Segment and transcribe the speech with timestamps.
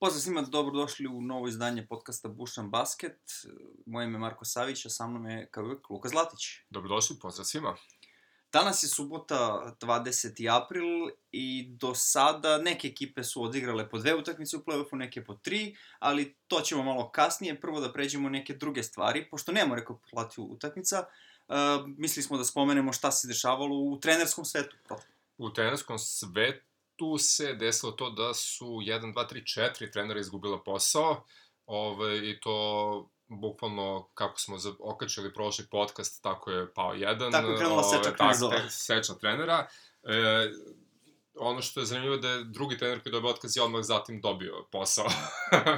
[0.00, 3.20] Pozdrav svima, dobrodošli u novo izdanje podcasta Bušan Basket.
[3.86, 6.40] Moje ime je Marko Savić, a sa mnom je, kao uvijek, Luka Zlatić.
[6.70, 7.76] Dobrodošli, pozdrav svima.
[8.52, 10.62] Danas je subota, 20.
[10.62, 15.34] april i do sada neke ekipe su odigrale po dve utakmice u play-offu, neke po
[15.34, 17.60] tri, ali to ćemo malo kasnije.
[17.60, 21.04] Prvo da pređemo neke druge stvari, pošto nemamo rekapitulaciju utakmica,
[21.48, 21.54] uh,
[21.86, 24.76] mislili smo da spomenemo šta se dešavalo u trenerskom svetu.
[25.38, 26.67] U trenerskom svetu
[26.98, 31.24] tu se desilo to da su 1, 2, 3, 4 trenera izgubila posao
[31.66, 37.32] ove, i to bukvalno kako smo okačili prošli podcast, tako je pao jedan.
[37.32, 38.68] Tako je krenula seča knezova.
[38.68, 39.66] Seča trenera.
[40.02, 40.50] E,
[41.34, 44.66] ono što je zanimljivo da je drugi trener koji dobio otkaz i odmah zatim dobio
[44.72, 45.06] posao.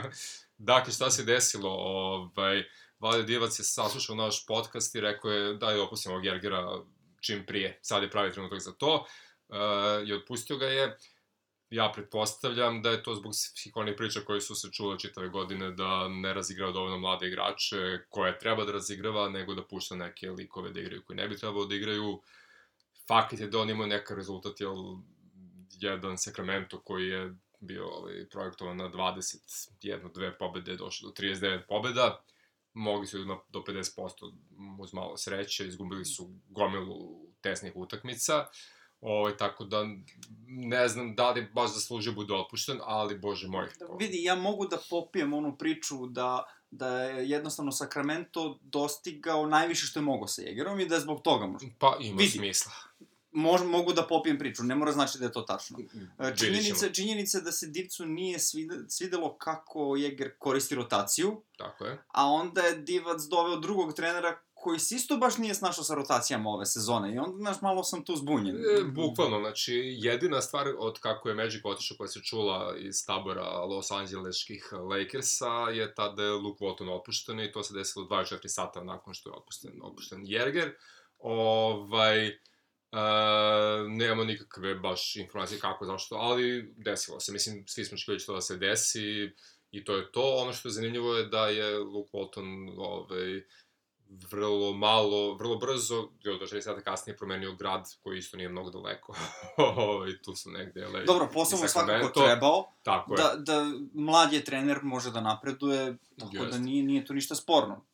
[0.59, 1.71] dakle, šta se desilo?
[1.71, 2.65] Ovaj,
[2.99, 6.79] Vlade Divac je saslušao naš podcast i rekao je da je opustimo Gergera
[7.21, 7.79] čim prije.
[7.83, 8.95] Sad je pravi trenutak za to.
[8.95, 9.07] Uh,
[10.07, 10.97] I otpustio ga je
[11.71, 15.71] ja pretpostavljam da je to zbog svih onih priča koje su se čule čitave godine
[15.71, 20.71] da ne razigrava dovoljno mlade igrače koje treba da razigrava, nego da pušta neke likove
[20.71, 22.23] da igraju koji ne bi trebalo da igraju.
[23.09, 24.75] Fakat je da on imao neka rezultat, jel,
[25.81, 32.23] jedan Sacramento koji je bio ovaj, projektovan na 21, dve pobede, došao do 39 pobeda,
[32.73, 34.33] mogli su na, do 50%
[34.81, 38.39] uz malo sreće, izgubili su gomilu tesnih utakmica.
[38.39, 39.87] Uh, Ovaj, tako da
[40.47, 43.69] ne znam da li baš zaslužio bude otpušten, ali bože moj.
[43.79, 49.87] Da, vidi, ja mogu da popijem onu priču da, da je jednostavno Sacramento dostigao najviše
[49.87, 51.69] što je mogao sa Jegerom i da je zbog toga možda.
[51.79, 52.73] Pa ima vidi, smisla.
[53.33, 55.79] Mož, mogu da popijem priču, ne mora znači da je to tačno.
[56.19, 58.39] E, činjenica, činjenica da se Divcu nije
[58.89, 61.43] svidelo kako Jeger koristi rotaciju.
[61.59, 61.99] Tako je.
[62.09, 66.51] A onda je Divac doveo drugog trenera koji se isto baš nije snašao sa rotacijama
[66.51, 68.57] ove sezone i onda, znaš, malo sam tu zbunjen.
[68.57, 73.65] E, bukvalno, znači, jedina stvar od kako je Magic otišao koja se čula iz tabora
[73.65, 78.49] Los Angeleskih Lakersa je ta da je Luke Walton otpušten i to se desilo 24
[78.49, 80.75] sata nakon što je otpušten, otpušten Jerger.
[81.19, 82.39] Ovaj,
[82.93, 82.99] Uh,
[83.89, 87.33] nemamo nikakve baš informacije kako, zašto, ali desilo se.
[87.33, 89.31] Mislim, svi smo čekali što da se desi
[89.71, 90.37] i to je to.
[90.37, 93.43] Ono što je zanimljivo je da je Luke Walton ovaj,
[94.11, 99.15] vrlo malo, vrlo brzo, do 4 sata kasnije promenio grad koji isto nije mnogo daleko.
[100.11, 101.05] I tu su negde, LA.
[101.05, 102.73] Dobro, posao mu svakako trebao.
[102.83, 103.37] Tako da, je.
[103.39, 106.51] Da mlad je trener, može da napreduje, tako Just.
[106.51, 107.85] da nije, nije to ništa sporno.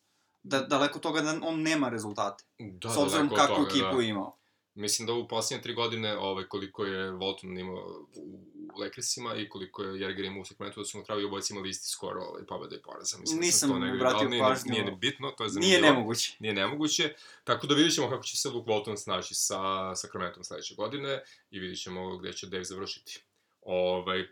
[0.43, 2.45] Da, daleko toga da on nema rezultate.
[2.59, 4.03] Da, S obzirom kakvu toga, ekipu da.
[4.03, 4.37] imao.
[4.75, 9.83] Mislim da u posljednje tri godine ovaj, koliko je Volton imao u Lakersima i koliko
[9.83, 12.77] je Jerger imao u Sacramento, da su na kraju obojci imali isti skor ovaj, pobjeda
[12.77, 13.19] i poraza.
[13.19, 14.71] Mislim da Nisam da to negdje, obratio nije, pažnju.
[14.71, 15.81] Nije, nije bitno, to je zanimljivo.
[15.81, 16.37] Nije nemoguće.
[16.39, 17.15] Nije nemoguće.
[17.45, 21.59] Tako da vidit ćemo kako će se Luke Walton snaći sa Sacramentom sledeće godine i
[21.59, 23.21] vidit ćemo gde će Dave završiti.
[23.63, 24.27] Ovaj,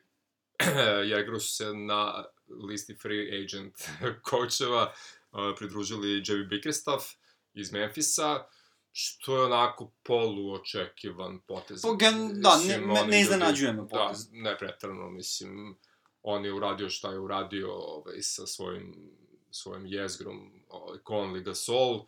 [1.10, 2.24] Jergeru su se na
[2.68, 3.74] listi free agent
[4.30, 4.92] coacheva
[5.32, 7.04] uh, pridružili Javi Bickerstaff
[7.54, 8.44] iz Memfisa
[8.96, 11.82] što je onako poluočekivan potez.
[11.82, 14.30] Pa, gen, da, ne, ne, ne iznenađuje me potez.
[14.30, 15.78] Da, ne pretrano, mislim,
[16.22, 19.10] on je uradio šta je uradio ovaj, sa svojim,
[19.50, 22.04] svojim jezgrom ovaj, Conley Gasol,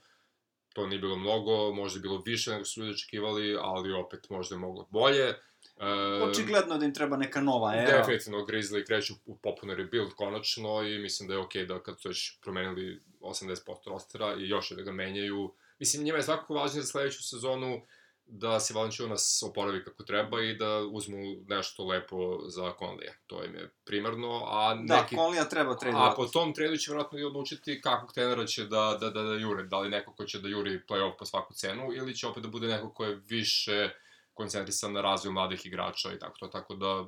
[0.72, 4.54] to nije bilo mnogo, možda je bilo više nego su ljudi očekivali, ali opet možda
[4.54, 5.34] je moglo bolje.
[5.80, 7.98] E, Očigledno da im treba neka nova era.
[7.98, 12.00] Definitivno, Grizzly kreću u popuno rebuild konačno i mislim da je okej okay da kad
[12.00, 16.82] su već promenili 80% rostera i još da ga menjaju, Mislim, njima je svakako važnije
[16.82, 17.82] za sledeću sezonu
[18.26, 21.16] da se Valanciunas oporavi kako treba i da uzmu
[21.46, 23.12] nešto lepo za Conlija.
[23.26, 25.16] To im je primarno, a da, neki...
[25.16, 26.12] Da, Conlija treba tradovati.
[26.12, 29.34] A po tom tradu će vjerojatno i odlučiti kakvog trenera će da, da, da, da
[29.34, 29.62] jure.
[29.62, 32.48] Da li neko ko će da juri playoff po svaku cenu ili će opet da
[32.48, 33.90] bude neko ko je više
[34.34, 36.46] koncentrisan na razvoj mladih igrača i tako to.
[36.46, 37.04] Tako da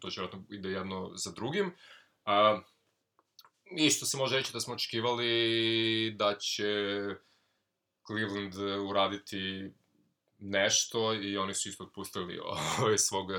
[0.00, 1.74] to će vjerojatno ide jedno za drugim.
[2.24, 2.60] A,
[3.76, 6.64] isto se može reći da smo očekivali da će
[8.12, 9.70] Cleveland e, uraditi
[10.38, 12.40] nešto i oni su isto otpustili
[12.80, 13.30] ovaj svog,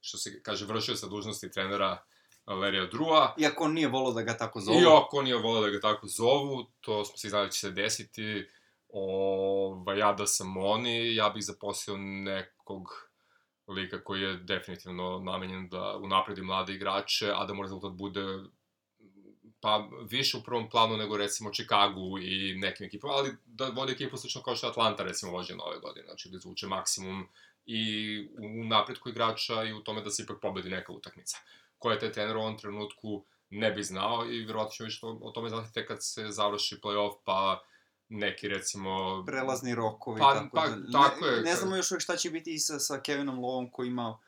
[0.00, 2.02] što se kaže, vršio sa dužnosti trenera
[2.46, 3.34] Lerija Drua.
[3.38, 4.80] Iako on nije volao da ga tako zovu.
[4.80, 7.70] Iako on nije volao da ga tako zovu, to smo se znali da će se
[7.70, 8.46] desiti.
[8.88, 12.88] Ovaj, ja da sam oni, ja bih zaposlio nekog
[13.68, 18.24] lika koji je definitivno namenjen da unapredi mlade igrače, a da mu rezultat bude
[19.62, 24.16] pa više u prvom planu nego recimo Chicago i nekim ekipama, ali da vodi ekipu
[24.16, 27.28] slično kao što Atlanta recimo vođe nove godine, znači da izvuče maksimum
[27.66, 27.82] i
[28.38, 31.38] u napretku igrača i u tome da se ipak pobedi neka utakmica.
[31.78, 35.30] Ko je taj trener u ovom trenutku ne bi znao i verovatno ćemo više o
[35.34, 37.62] tome znati tek kad se završi playoff, pa
[38.08, 39.22] neki recimo...
[39.26, 41.02] Prelazni rokovi, pa, tako pa, da...
[41.02, 41.42] Tako ne, je.
[41.42, 44.18] Ne znamo još uvijek šta će biti sa, sa Kevinom Lovom koji ima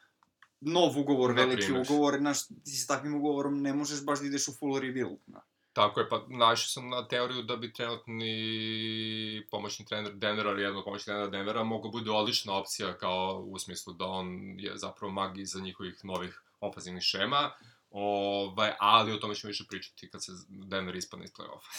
[0.65, 1.83] nov ugovor, Na veliki primer.
[1.83, 5.19] ugovor, znaš, ti sa takvim ugovorom ne možeš baš da ideš u full rebuild.
[5.27, 5.41] Da.
[5.73, 10.85] Tako je, pa naišao sam na teoriju da bi trenutni pomoćni trener Denvera, ili jednog
[10.85, 15.39] pomoćni trenera Denvera, mogao bude odlična opcija kao u smislu da on je zapravo mag
[15.39, 17.51] iza njihovih novih ofazivnih šema,
[17.91, 21.71] ovaj, ali o tome ćemo više pričati kad se Denver ispadne iz play-offa.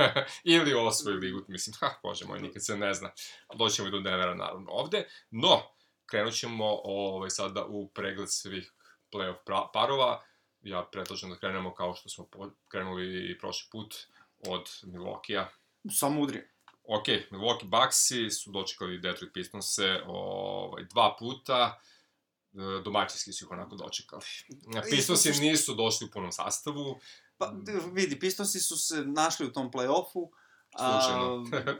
[0.54, 3.10] ili osvoji ligu, mislim, ha, bože moj, nikad se ne zna.
[3.54, 5.08] Doćemo i do Denvera, naravno, ovde.
[5.30, 5.62] No,
[6.06, 8.72] krenut ćemo ovaj, sada u pregled svih
[9.12, 10.22] play-off pra- parova.
[10.60, 12.28] Ja predlažem da krenemo kao što smo
[12.68, 13.94] krenuli i prošli put
[14.48, 15.48] od Milwaukee-a.
[15.90, 16.42] Samo udri.
[16.84, 21.80] Ok, Milwaukee Bucksi su dočekali Detroit Pistonse ovaj, dva puta,
[22.52, 24.22] e, domaćinski su ih onako dočekali.
[24.90, 27.00] Pistonsi nisu došli u punom sastavu,
[27.38, 27.52] Pa,
[27.92, 30.28] vidi, Pistonsi su se našli u tom play-offu.
[30.78, 31.46] Slučajno.
[31.52, 31.74] A,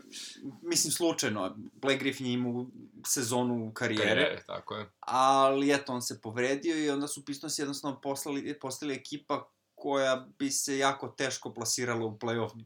[0.62, 1.56] mislim, slučajno.
[1.56, 2.66] Blake Griffin je imao
[3.06, 4.08] sezonu karijere.
[4.08, 4.90] karijere, tako je.
[5.00, 10.50] ali eto, on se povredio i onda su Pistonsi jednostavno poslali, postali ekipa koja bi
[10.50, 12.64] se jako teško plasirala u play-off.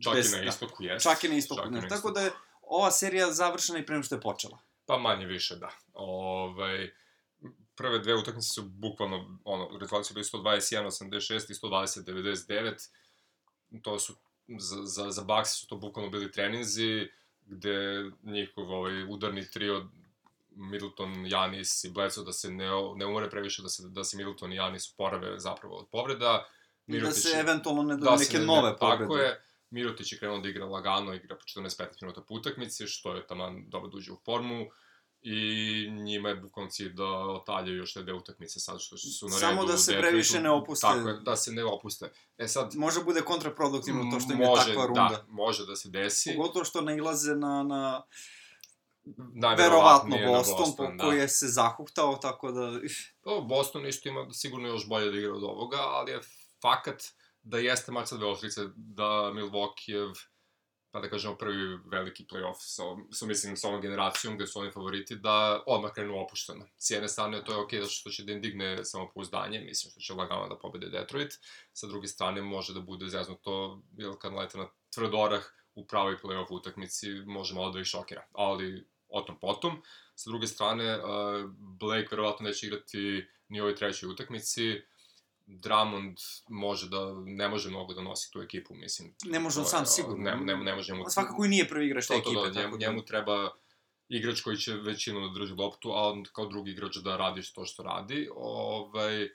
[0.00, 0.48] Čak Bez- i na da.
[0.48, 1.02] istoku jest.
[1.02, 1.60] Čak i na istoku.
[1.60, 1.82] Čak i znaš.
[1.82, 4.58] na Tako da je ova serija završena i pre nego što je počela.
[4.86, 5.70] Pa manje više, da.
[5.94, 6.90] Ovaj,
[7.74, 12.88] prve dve utakmice su bukvalno, ono, rezultati su bili 121, 86 i 120, 99.
[13.82, 14.14] To su,
[14.48, 17.08] za, za, za Bucks su to bukvalno bili treninzi,
[17.46, 19.86] gde njihov ovaj, udarni trio
[20.50, 24.52] Middleton, Janis i Bledsoe da se ne, ne umore previše, da se, da se Middleton
[24.52, 26.44] i Janis uporave zapravo od povreda.
[26.86, 29.02] I da se eventualno ne da da neke ne- nove ne- povrede.
[29.04, 29.40] Tako je.
[29.70, 33.64] Mirotić je krenuo da igra lagano, igra po 14-15 minuta po utakmici, što je taman
[33.70, 34.66] dobro da uđe u formu.
[35.26, 39.34] I njima je bukvalno cilj da otaljaju još te dve utakmice sad što su na
[39.34, 39.40] redu.
[39.40, 40.10] Samo da se Detroitu.
[40.10, 40.86] previše ne opuste.
[40.86, 42.12] Tako je, da se ne opuste.
[42.38, 45.08] E sad, Može bude kontraproduktivno to što im je može, takva runda.
[45.10, 46.34] Da, može da se desi.
[46.36, 48.02] Pogotovo što nailaze na, na
[49.16, 51.04] Najverovatnije verovatno na Boston, po, da.
[51.04, 52.72] koji je se zahuktao, tako da...
[53.20, 56.20] To, Boston isto ima sigurno još bolje da igra od ovoga, ali je
[56.62, 57.04] fakat
[57.42, 60.14] da jeste mač sa dve oštrice, da Milwaukee
[60.94, 64.70] pa da kažemo prvi veliki playoff sa, sa, mislim, sa ovom generacijom gde su oni
[64.70, 66.66] favoriti, da odmah krenu opušteno.
[66.78, 69.90] S jedne strane to je okej okay, zato što će da im digne samopouzdanje, mislim
[69.90, 71.34] što će lagano da pobede Detroit,
[71.72, 75.42] sa druge strane može da bude zeznuto, jer kad lete na tvrd orah
[75.74, 79.82] u pravoj playoff utakmici može malo da ih šokira, ali o tom potom.
[80.14, 81.04] Sa druge strane, uh,
[81.80, 84.82] Blake verovatno neće igrati ni ovoj trećoj utakmici,
[85.46, 86.18] Drummond
[86.48, 89.14] može da, ne može mnogo da nosi tu ekipu, mislim.
[89.24, 90.24] Ne može on sam sigurno.
[90.24, 91.02] Ne, ne, ne može mu...
[91.04, 92.40] On svakako i nije prvi igrač te To, to, ekipe.
[92.40, 93.50] da, njemu, tako da- njemu treba
[94.08, 97.64] igrač koji će većinu da drži loptu, a on kao drugi igrač da radi to
[97.64, 98.28] što radi.
[98.36, 99.28] Ovaj,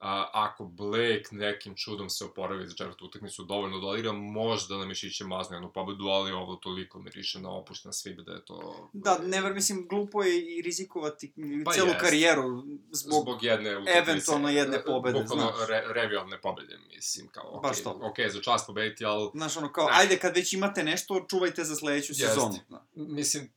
[0.00, 4.84] a, ako Blake nekim čudom se oporavi za četvrtu utakmicu dovoljno da odigra, možda na
[4.86, 8.88] mišiće mazne jednu pobedu, ali ovo toliko miriše na opušten svib da je to...
[8.92, 11.32] Da, ne ver, mislim, glupo je i rizikovati
[11.64, 12.00] Pa celu jest.
[12.00, 13.22] karijeru zbog...
[13.22, 13.98] zbog jedne utakmice.
[13.98, 15.68] eventualno jedne pobede, Bukvalno znaš.
[15.68, 17.98] re, revijalne pobede, mislim, kao, okej, Baš to.
[18.02, 19.92] okej, za čast pobediti, ali Znaš, ono kao, Ne.
[19.94, 22.26] ajde, kad već imate nešto, čuvajte za sledeću Jeste.
[22.26, 22.58] sezonu.
[22.68, 22.86] Da.
[22.94, 23.52] mislim,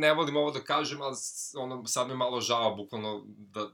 [0.00, 1.16] ne volim ovo da kažem, ali
[1.56, 3.70] ono, sad mi malo žao, bukvalno, da,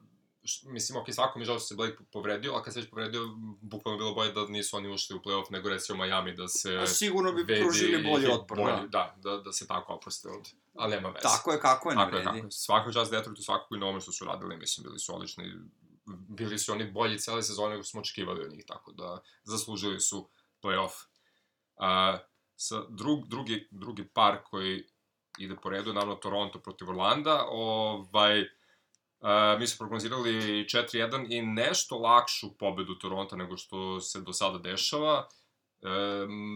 [0.62, 3.29] mislim, ok, svako mi žao što se Blake povredio, a kad se već povredio,
[3.61, 6.76] bukvalno bi bilo bolje da nisu oni ušli u playoff, nego recimo Miami da se...
[6.76, 9.14] A sigurno bi pružili bolji otpor, bolji, da.
[9.17, 9.31] da.
[9.31, 10.49] Da, da, se tako oproste od...
[10.75, 11.23] Ali nema veze.
[11.23, 12.38] Tako je, kako je, ne Tako vredi.
[12.38, 12.50] je.
[12.50, 15.52] Svaka čast Detroitu, svakako i na ovome što su radili, mislim, bili su odlični.
[16.29, 20.29] Bili su oni bolji cele sezone nego smo očekivali od njih, tako da zaslužili su
[20.63, 21.05] playoff.
[21.77, 22.19] A,
[22.56, 24.84] sa drug, drugi, drugi par koji
[25.39, 28.44] ide po redu, naravno Toronto protiv Orlanda, ovaj,
[29.58, 30.32] mi smo prognozirali
[30.65, 35.29] 4-1 i nešto lakšu pobedu Toronta nego što se do sada dešava.
[35.82, 35.86] E,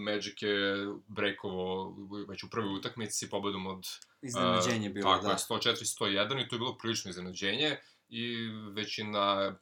[0.04, 1.96] Magic je breakovo
[2.28, 3.86] već u prvoj utakmici pobedom od
[4.22, 5.30] Iznenađenje A, bilo, tako da.
[5.30, 7.76] je, 104-101 i to je bilo prilično iznenađenje
[8.08, 9.54] i većina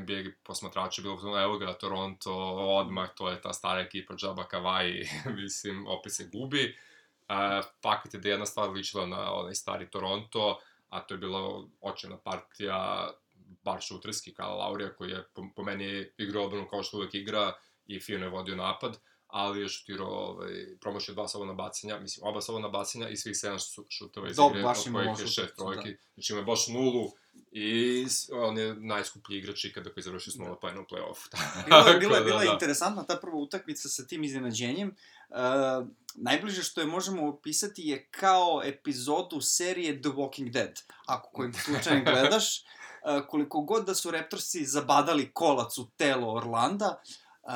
[0.00, 5.06] NBA posmatrača bilo ono, evo ga, Toronto, odmah, to je ta stara ekipa, Džaba Kawaii,
[5.42, 6.76] mislim, opet se gubi.
[7.28, 10.58] A, fakat je da je jedna stvar ličila na onaj stari Toronto,
[10.94, 13.10] a to je bila očena partija
[13.64, 17.52] bar šuterski Kyle Laurija, koji je po, po meni igrao odbranu kao što uvek igra
[17.86, 18.98] i fino je vodio napad,
[19.36, 20.50] ali je šutirao ovaj,
[20.80, 24.62] promašio dva slobodna bacanja, mislim, oba slobodna bacanja i svih sedam šu- šuteva iz igre,
[24.62, 24.64] od
[24.94, 27.10] kojih je šest utakmicu, trojki, znači ima baš nulu
[27.52, 31.26] i on je najskuplji igrač ikada koji završi s nula poena u play-offu.
[31.66, 32.52] Bila, je- bila, je- da, bila je da.
[32.52, 34.96] interesantna ta prva utakmica sa tim iznenađenjem.
[35.28, 35.36] Uh,
[36.16, 40.74] najbliže što je možemo opisati je kao epizodu serije The Walking Dead.
[41.06, 42.64] Ako kojim slučajem gledaš, uh,
[43.28, 47.02] koliko god da su Raptorsi zabadali kolac u telo Orlanda,
[47.42, 47.50] uh,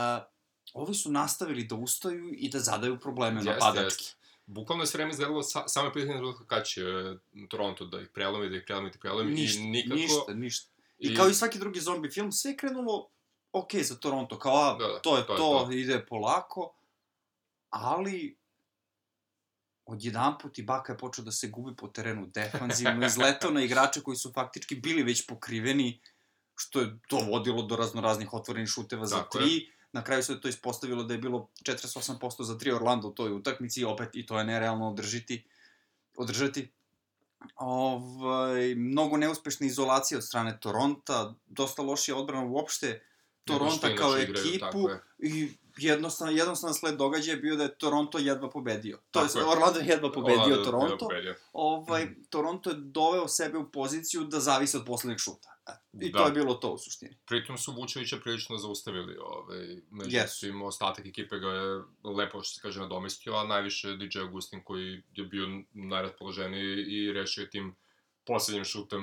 [0.74, 4.04] ovi su nastavili da ustaju i da zadaju probleme Jeste, napadački.
[4.04, 4.18] jeste.
[4.46, 7.16] Bukvalno je sve vreme izgledalo sa, samo je pitanje trenutka kad će e,
[7.48, 9.94] Toronto da ih prelomi, da ih prelomi, da ih prelomi Ništa, i nikako...
[9.94, 10.70] ništa, ništa.
[10.98, 13.08] I, kao i svaki drugi zombi film, sve je krenulo
[13.52, 15.72] ok za Toronto, kao, a, Da, da, to je to to, je to.
[15.72, 16.74] ide polako,
[17.70, 18.38] ali
[19.86, 24.16] odjedan put Ibaka je počeo da se gubi po terenu defanzivno, izletao na igrače koji
[24.16, 26.00] su faktički bili već pokriveni,
[26.56, 29.70] što je dovodilo do razno raznih otvorenih šuteva za Tako tri.
[29.92, 33.84] Na kraju se to ispostavilo da je bilo 48% za tri Orlando u toj utakmici,
[33.84, 35.44] opet i to je nerealno održiti,
[36.16, 36.72] održati.
[37.56, 43.02] Ovaj, mnogo neuspešne izolacije od strane Toronta, dosta lošija odbrana uopšte
[43.44, 45.00] Toronta kao igraju, ekipu je.
[45.18, 48.98] i jednostavno, jednostavno sled događaja je bio da je Toronto jedva pobedio.
[49.10, 49.28] To je.
[49.46, 50.96] Orlando je jedva pobedio Orlando Toronto.
[50.98, 51.34] pobedio.
[51.52, 52.22] Ovaj, Mhm.
[52.30, 55.48] Toronto je doveo sebe u poziciju da zavisi od poslednjeg šuta.
[56.00, 56.18] I Da.
[56.18, 57.18] to je bilo to u suštini.
[57.26, 59.58] Pritom su Vučevića prilično zaustavili, ovaj,
[59.90, 65.02] međutim, ostatak ekipe ga je lepo, što se kaže, nadomestio, a najviše DJ Augustin koji
[65.12, 67.76] je bio najraspoloženiji i rešio tim
[68.24, 69.02] poslednjim šutem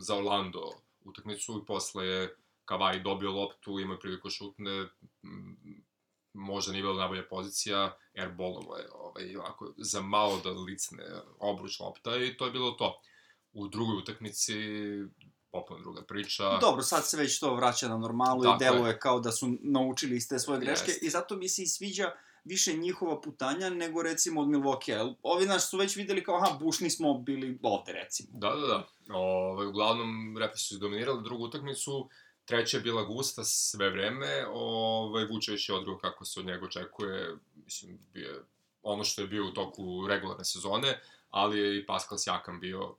[0.00, 0.70] za Orlando
[1.04, 4.88] utakmicu i posle je Kavaj dobio loptu, imao priliku šutne,
[6.34, 11.04] možda nije bila najbolja pozicija, airbolovo je ovaj, ovako, za malo da licne
[11.38, 13.00] obruč lopta i to je bilo to.
[13.52, 14.54] U drugoj utakmici,
[15.50, 16.58] potpuno druga priča.
[16.58, 20.16] Dobro, sad se već to vraća na normalu Tako i deluje kao da su naučili
[20.16, 21.06] iz te svoje greške Jeste.
[21.06, 22.12] i zato mi se i sviđa
[22.44, 25.14] više njihova putanja nego recimo od Milwaukee.
[25.22, 28.28] Ovi naš su već videli kao, aha, bušni smo bili ovde recimo.
[28.32, 28.88] Da, da, da.
[29.14, 32.08] Ove, uglavnom, Raptors su izdominirali drugu utakmicu,
[32.52, 37.36] treća je bila gusta sve vreme, ove, Vučević je odgao kako se od njega očekuje,
[37.64, 38.42] mislim, bio je
[38.82, 42.96] ono što je bio u toku regularne sezone, ali je i Pascal Siakam bio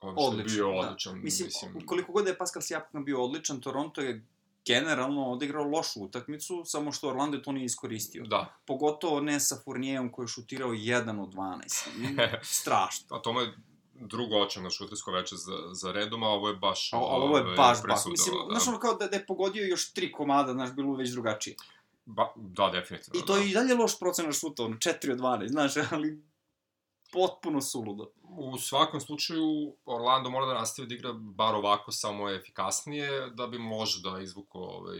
[0.00, 0.88] ono što Odličan, je bio da.
[0.88, 1.20] odličan.
[1.22, 4.26] Mislim, mislim koliko god da je Pascal Siakam bio odličan, Toronto je
[4.66, 8.24] generalno odigrao lošu utakmicu, samo što Orlando to nije iskoristio.
[8.26, 11.86] Da, Pogotovo ne sa Fournijevom koji je šutirao 1 od 12.
[11.96, 12.16] Mm,
[12.60, 13.16] Strašno.
[13.16, 13.54] a tome je
[14.00, 16.92] drugo očevno šutersko veče za, za redom, a ovo je baš...
[16.92, 18.00] A, ali ovo je ovaj, baš, baš.
[18.06, 18.54] Mislim, da.
[18.54, 21.56] znaš ono kao da, da je pogodio još tri komada, znaš, bilo već drugačije.
[22.04, 23.20] Ba, da, definitivno.
[23.20, 23.40] I to da.
[23.40, 26.22] je i dalje loš procenat šuta, ono, 4 od 12, znaš, ali
[27.12, 28.10] potpuno suludo.
[28.22, 33.58] U svakom slučaju, Orlando mora da nastavi da igra bar ovako, samo efikasnije, da bi
[33.58, 34.98] možda izvuko ovaj,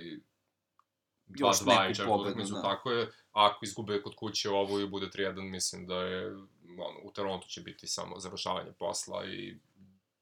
[1.28, 2.62] Još 2-2 neku pobedu, da.
[2.62, 3.12] tako je.
[3.32, 6.36] Ako izgube kod kuće ovo i bude 3-1, mislim da je,
[6.82, 9.56] ono, u Torontu će biti samo završavanje posla i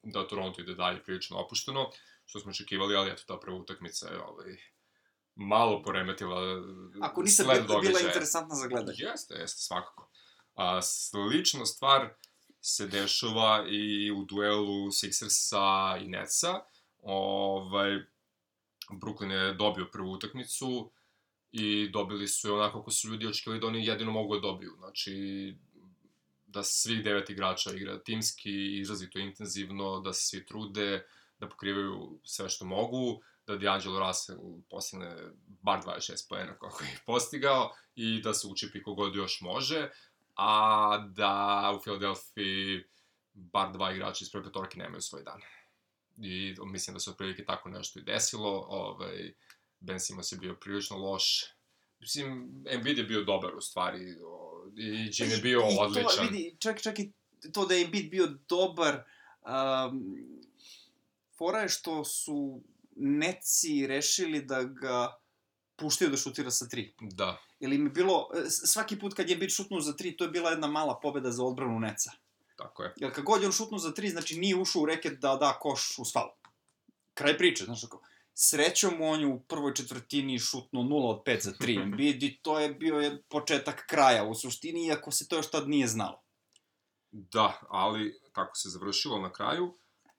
[0.03, 1.91] da Toronto ide dalje prilično opušteno,
[2.25, 4.57] što smo očekivali, ali eto, ta prva utakmica je ovaj,
[5.35, 6.41] malo poremetila
[7.03, 8.07] Ako nisam sled bila, bila događaja.
[8.07, 8.99] interesantna za gledanje.
[8.99, 10.11] Jeste, jeste, svakako.
[10.55, 12.15] A slična stvar
[12.61, 16.61] se dešava i u duelu Sixersa i Netsa.
[16.99, 17.91] Ovaj,
[18.91, 20.93] Brooklyn je dobio prvu utakmicu
[21.53, 24.73] i dobili su je onako kako su ljudi očekivali da oni jedino mogu da dobiju.
[24.79, 25.13] Znači,
[26.55, 31.07] da svih devet igrača igra timski, izrazito intenzivno, da se svi trude,
[31.39, 34.39] da pokrivaju sve što mogu, da D'Angelo Russell
[34.71, 39.91] postigne bar 26 poena kako je postigao i da se učipi kogod još može,
[40.37, 42.85] a da u Filadelfiji
[43.33, 45.41] bar dva igrača iz prve petorke nemaju svoj dan.
[46.17, 48.67] I mislim da se otprilike tako nešto i desilo.
[48.69, 49.35] Ovaj,
[49.81, 51.45] Ben Simmons je bio prilično loš.
[52.01, 54.17] Mislim, Embiid je bio dobar u stvari.
[54.77, 56.11] I Jim je bio I odličan.
[56.17, 57.13] To, vidi, čak, čak i
[57.53, 59.05] to da je Embiid bio dobar,
[59.43, 60.17] um,
[61.39, 62.63] fora je što su
[62.97, 65.17] neci rešili da ga
[65.77, 66.95] puštaju da šutira sa tri.
[67.01, 70.51] Da, Ili je bilo, svaki put kad je Embiid šutnuo za tri, to je bila
[70.51, 72.13] jedna mala pobeda za odbranu neca.
[72.57, 72.93] tako je.
[72.97, 75.59] Jer kad god je on šutnuo za tri, znači nije ušao u reket da da
[75.61, 76.31] koš u svalu.
[77.15, 78.03] Kraj priče, znaš ako.
[78.35, 82.59] Srećom on je u prvoj četvrtini šutnuo 0 od 5 za 3 Embiid i to
[82.59, 86.23] je bio je početak kraja u suštini, iako se to još tad nije znalo.
[87.11, 89.75] Da, ali kako se završilo na kraju,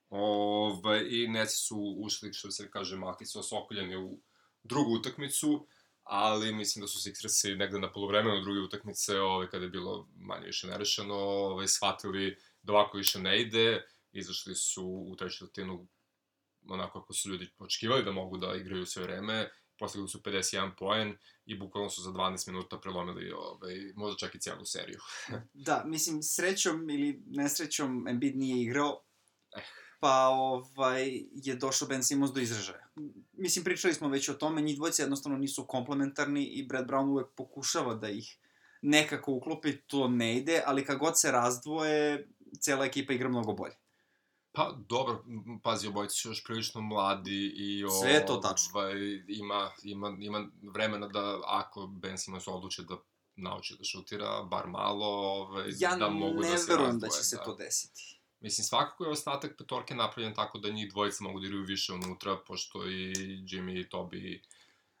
[0.08, 4.20] ovaj, i Neci su ušli, što se kaže, maki su osokoljeni u
[4.62, 5.66] drugu utakmicu,
[6.02, 10.46] ali mislim da su Sixersi negde na polovremenu druge utakmice, ovaj, kada je bilo manje
[10.46, 15.86] više nerešeno, ovaj, shvatili da ovako više ne ide, izašli su u treću četvrtinu
[16.68, 21.16] onako kako su ljudi očekivali da mogu da igraju sve vreme, postigli su 51 poen
[21.46, 24.98] i bukvalno su za 12 minuta prelomili ovaj, možda čak i cijelu seriju.
[25.66, 29.02] Da, mislim, srećom ili nesrećom Embiid nije igrao,
[29.56, 29.62] Eh.
[30.00, 32.88] pa ovaj, je došao Ben Simmons do izražaja.
[33.32, 37.26] Mislim, pričali smo već o tome, njih dvojice jednostavno nisu komplementarni i Brad Brown uvek
[37.36, 38.38] pokušava da ih
[38.82, 42.28] nekako uklopi, to ne ide, ali kad god se razdvoje,
[42.60, 43.74] cela ekipa igra mnogo bolje.
[44.56, 45.24] Pa, dobro,
[45.62, 48.70] pazi, obojice su još prilično mladi i Sve je to tačno.
[48.74, 48.94] ovaj,
[49.28, 52.96] ima, ima, ima vremena da, ako Ben Simmons odluče da
[53.36, 57.24] nauči da šutira, bar malo, ovaj, Ja da mogu ne da se verujem da će
[57.24, 58.20] se to desiti.
[58.40, 62.36] Mislim, svakako je ostatak petorke napravljen tako da njih dvojica mogu da igraju više unutra,
[62.46, 63.12] pošto i
[63.50, 64.40] Jimmy i Toby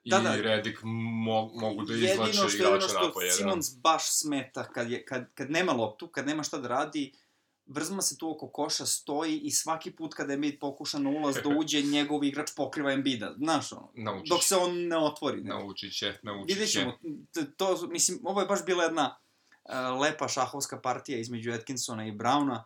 [0.04, 0.36] i Da, da.
[0.36, 3.30] Redick mo mogu da izlače jedino što, igrača jedino što da.
[3.30, 7.12] Simons baš smeta kad, je, kad, kad nema loptu, kad nema šta da radi,
[7.66, 11.48] Vrzma se tu oko koša, stoji i svaki put kada Embiid pokuša na ulaz da
[11.58, 13.34] uđe, njegov igrač pokriva Embida.
[13.38, 14.28] Znaš, ono, Naučiš.
[14.28, 15.42] dok se on ne otvori.
[15.42, 15.48] Ne.
[15.48, 16.54] Naučit će, naučit će.
[16.54, 16.98] Vidjet ćemo,
[17.56, 19.16] to, mislim, ovo je baš bila jedna
[19.64, 22.62] uh, lepa šahovska partija između Atkinsona i Browna.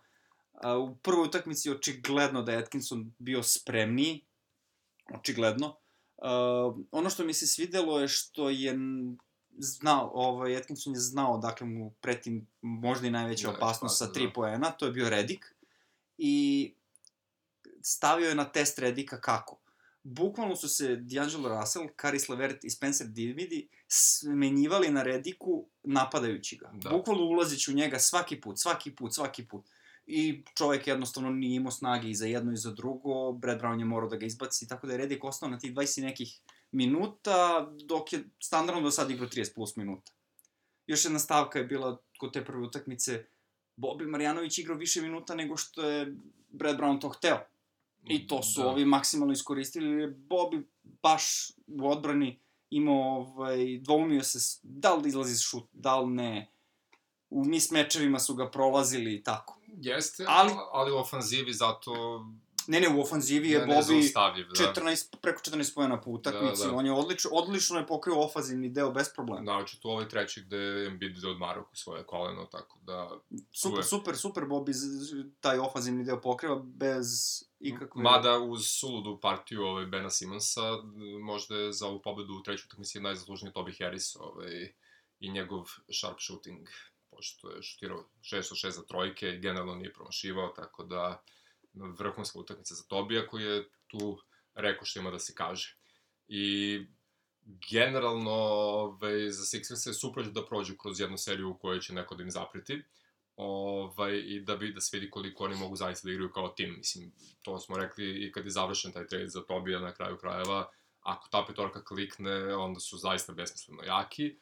[0.52, 4.25] Uh, u prvoj utakmici očigledno da je Atkinson bio spremniji,
[5.14, 5.76] očigledno.
[6.16, 8.78] Uh, ono što mi se svidelo je što je
[9.60, 14.14] znao, ovaj, Atkinson je znao, dakle mu preti možda i najveća Najveća opasnost sa opasnost,
[14.14, 14.32] tri da.
[14.32, 15.54] poena, to je bio Redik.
[16.18, 16.74] I
[17.82, 19.60] stavio je na test Redika kako?
[20.02, 26.70] Bukvalno su se D'Angelo Russell, Karis Levert i Spencer Dinwiddie smenjivali na Rediku napadajući ga.
[26.74, 26.90] Da.
[26.90, 29.66] Bukvalno ulazeći u njega svaki put, svaki put, svaki put.
[30.06, 33.84] I čovek jednostavno nije imao snage i za jedno i za drugo, Brad Brown je
[33.84, 36.40] morao da ga izbaci, tako da je Redik ostao na tih 20 i nekih
[36.72, 40.12] minuta, dok je standardno do sad igrao 30 plus minuta.
[40.86, 43.24] Još jedna stavka je bila kod te prve utakmice,
[43.76, 46.16] Bobi Marjanović igrao više minuta nego što je
[46.48, 47.38] Brad Brown to hteo.
[48.04, 48.68] I to su Da.
[48.68, 50.62] ovi maksimalno iskoristili, jer je Bobby
[51.02, 52.38] baš u odbrani
[52.70, 56.50] imao, ovaj, dvoumio se da li da izlazi šut, da li ne.
[57.30, 59.60] U mis mečevima su ga prolazili i tako.
[59.66, 62.24] Jeste, ali, ali u ofanzivi zato
[62.70, 64.46] Ne, ne, u ofanzivi je je Bobby nezaustavljiv.
[64.46, 64.72] Da.
[64.74, 66.62] 14, preko 14 pojena po utakmici.
[66.62, 66.76] Da, da.
[66.76, 69.40] On je odlično, odlično je pokrio ofanzivni deo bez problema.
[69.40, 73.10] Naročito u ovoj treći gde je Embiid odmarao svoje koleno, tako da...
[73.52, 73.82] Super, je.
[73.82, 74.72] super, super Bobby
[75.40, 77.06] taj ofanzivni deo pokriva bez
[77.60, 78.02] ikakve...
[78.02, 80.76] Mada uz suludu partiju ovaj, Bena Simonsa,
[81.22, 84.72] možda je za ovu pobedu u trećoj utakmici najzaslužniji Toby Harris ovaj,
[85.20, 85.64] i njegov
[86.00, 86.68] sharp shooting,
[87.10, 91.22] pošto je šutirao 6 od 6 za trojke i generalno nije promašivao, tako da
[91.74, 94.18] vrhunska utakmica za Tobija koji je tu
[94.54, 95.76] rekao što ima da se kaže.
[96.28, 96.78] I
[97.70, 102.14] generalno ovaj, za Sixers je super da prođu kroz jednu seriju u kojoj će neko
[102.14, 102.82] da im zapreti
[103.36, 106.75] ovaj, i da, bi, da se vidi koliko oni mogu zaista da igraju kao tim.
[106.78, 110.71] Mislim, to smo rekli i kad je završen taj trade za Tobija na kraju krajeva,
[111.00, 114.36] ako ta petorka klikne, onda su zaista besmisleno jaki,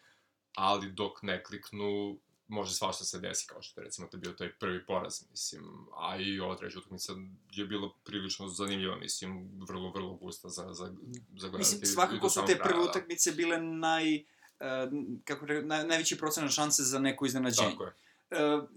[0.55, 4.53] ali dok ne kliknu, može svašta se desi, kao što je recimo to bio taj
[4.53, 7.13] prvi poraz, mislim, a i ova treća utakmica
[7.53, 10.93] je bila prilično zanimljiva, mislim, vrlo, vrlo gusta za, za,
[11.37, 11.59] za gledati.
[11.59, 12.91] Mislim, svakako su te prve da.
[12.91, 14.15] utakmice bile naj...
[14.15, 14.93] Uh,
[15.25, 17.71] kako re, naj, najveći procenat šanse za neko iznenađenje.
[17.71, 17.93] Tako je.
[18.55, 18.69] Uh,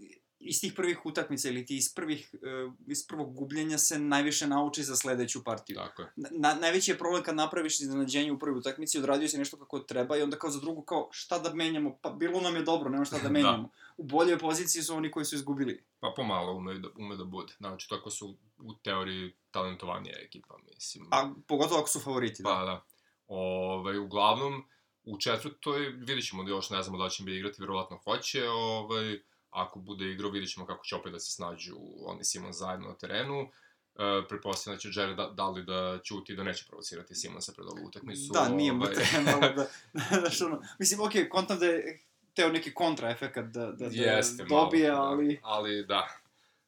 [0.43, 4.84] iz tih prvih utakmica ili ti iz prvih uh, iz prvog gubljenja se najviše nauči
[4.84, 5.75] za sledeću partiju.
[5.75, 6.12] Tako je.
[6.15, 10.17] Na, najveći je problem kad napraviš iznenađenje u prvoj utakmici, odradio si nešto kako treba
[10.17, 13.06] i onda kao za drugu kao šta da menjamo, pa bilo nam je dobro, nema
[13.06, 13.69] šta da menjamo.
[13.97, 15.84] U boljoj poziciji su oni koji su izgubili.
[15.99, 17.54] Pa pomalo ume da, ume da bude.
[17.58, 21.08] Znači, tako su u teoriji talentovanija ekipa, mislim.
[21.12, 22.49] A pogotovo ako su favoriti, da.
[22.49, 22.86] Pa da.
[23.27, 24.63] Ovaj, uglavnom,
[25.04, 28.49] u četvrtoj vidjet ćemo da još ne znamo da će bi igrati, verovatno hoće.
[28.49, 29.19] Ovaj,
[29.52, 32.88] ako bude igrao, vidjet ćemo kako će opet da se snađu on i Simon zajedno
[32.88, 33.50] na terenu.
[33.96, 37.68] E, pretpostavljam da će Jared da, da li da ćuti da neće provocirati Simonsa pred
[37.68, 38.34] ovu utakmicu.
[38.34, 39.68] Da, nije mu ovaj, trebalo da,
[40.20, 42.00] znaš ono, mislim, okej, kontam da je
[42.34, 45.34] teo neki kontraefekat da, da, da Jeste, dobije, malo, ali...
[45.34, 46.08] Da, ali da.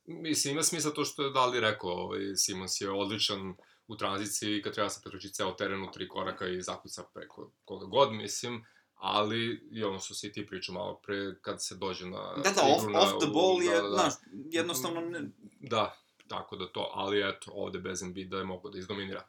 [0.05, 3.55] Mislim, ima smisla to što je Dali rekao, ovaj, Simons je odličan
[3.87, 7.85] u tranziciji kad treba se pretroči ceo teren u tri koraka i zakuca preko koga
[7.85, 8.65] god, mislim,
[9.05, 12.61] ali i ono što si ti pričao malo pre, kad se dođe na Da, da,
[12.75, 13.95] off, na, off the ball je, da, da, da.
[13.95, 14.13] znaš,
[14.51, 15.21] jednostavno ne,
[15.59, 19.27] Da, tako da to, ali eto, ovde bez Embiida je mogo da izdominira.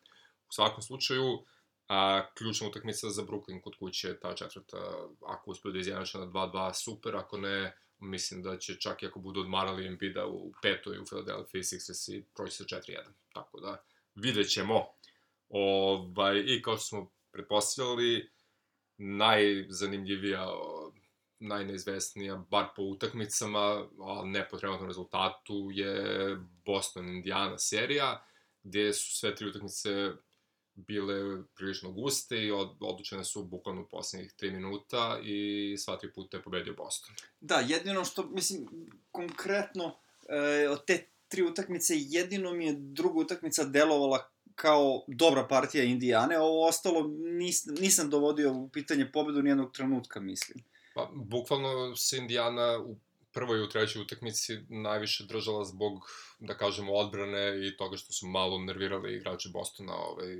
[0.49, 1.45] U svakom slučaju,
[1.89, 4.79] a, ključna utakmica za Brooklyn kod kuće je ta četvrta,
[5.27, 9.19] ako uspiju da izjednače na 2-2, super, ako ne, mislim da će čak i ako
[9.19, 12.99] budu odmarali Embiida u petoj u Philadelphia Sixers i proći sa 4-1.
[13.33, 13.83] Tako da,
[14.15, 14.87] vidjet ćemo.
[15.49, 18.34] Ovaj, I kao što smo pretpostavljali,
[18.97, 20.93] najzanimljivija, o,
[21.39, 28.25] najneizvesnija, bar po utakmicama, a ne po trenutnom rezultatu, je Boston-Indiana serija,
[28.63, 30.13] gde su sve tri utakmice
[30.75, 36.13] bile prilično guste i od, odlučene su bukvalno u poslednjih 3 minuta i sva tri
[36.13, 37.15] puta je pobedio Boston.
[37.41, 38.67] Da, jedino što, mislim,
[39.11, 45.85] konkretno, e, od te tri utakmice, jedino mi je druga utakmica delovala kao dobra partija
[45.85, 50.65] Indijane, ovo ostalo nis, nisam dovodio u pitanje pobedu nijednog trenutka, mislim.
[50.95, 52.97] Pa, bukvalno se Indijana u
[53.33, 55.93] prvoj i u trećoj utakmici najviše držala zbog,
[56.39, 60.37] da kažemo, odbrane i toga što su malo nervirali igrače Bostona ovaj,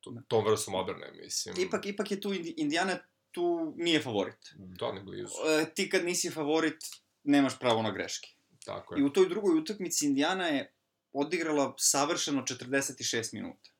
[0.00, 1.54] to, tom vrstom odbrane, mislim.
[1.58, 2.98] Ipak, ipak je tu Indi- Indijana
[3.30, 4.54] tu nije favorit.
[4.56, 5.34] Da, ne blizu.
[5.62, 6.76] E, ti kad nisi favorit,
[7.24, 8.28] nemaš pravo na greške.
[8.64, 9.04] Tako I je.
[9.04, 10.73] u toj drugoj utakmici Indijana je
[11.14, 13.70] odigrala savršeno 46 minuta.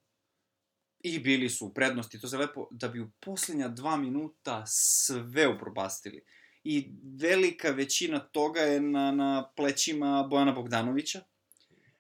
[1.01, 5.49] I bili su u prednosti, to se lepo, da bi u posljednja dva minuta sve
[5.49, 6.25] upropastili.
[6.65, 11.21] I velika većina toga je na, na plećima Bojana Bogdanovića,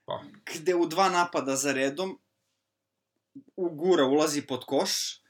[0.05, 0.23] Pa,
[0.55, 2.19] gde u dva napada za redom
[3.57, 5.21] ugura, ulazi pod koš,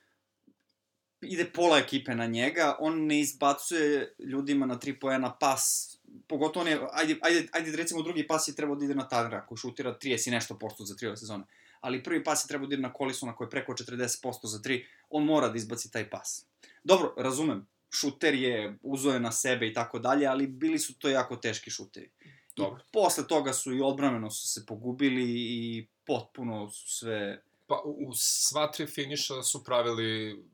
[1.21, 6.68] ide pola ekipe na njega, on ne izbacuje ljudima na tri poena pas, pogotovo on
[6.70, 9.98] je, ajde, ajde, ajde recimo drugi pas je trebao da ide na Tadra, koji šutira
[10.03, 11.44] 30 i nešto posto za tri ove sezone,
[11.81, 14.87] ali prvi pas je trebao da ide na Kolisona koji je preko 40% za tri,
[15.11, 16.46] on mora da izbaci taj pas.
[16.85, 21.09] Dobro, razumem, šuter je, uzo je na sebe i tako dalje, ali bili su to
[21.09, 22.11] jako teški šuteri.
[22.57, 22.81] Dobro.
[22.81, 27.42] I posle toga su i odbrameno su se pogubili i potpuno su sve...
[27.66, 30.44] Pa, u u sva tri finiša su pravili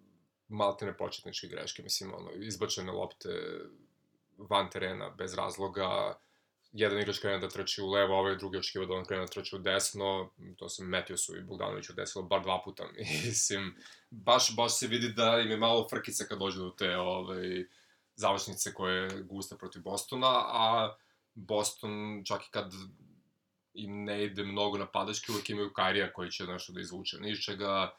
[0.49, 3.29] maltene početničke greške, mislim, ono, izbačene lopte
[4.49, 6.19] van terena, bez razloga,
[6.73, 9.57] jedan igrač krene da trči u levo, ovaj drugi očekiva da on krene da trči
[9.57, 12.85] u desno, to se Matthewsu i Bogdanoviću desilo bar dva puta,
[13.25, 13.75] mislim,
[14.11, 17.65] baš, baš se vidi da im je malo frkica kad dođe do te, ovaj,
[18.17, 20.97] završnice koje je gusta protiv Bostona, a
[21.35, 22.73] Boston, čak i kad
[23.75, 27.91] im ne ide mnogo napadački, uvek imaju Kairija koji će nešto da izvuče niz čega,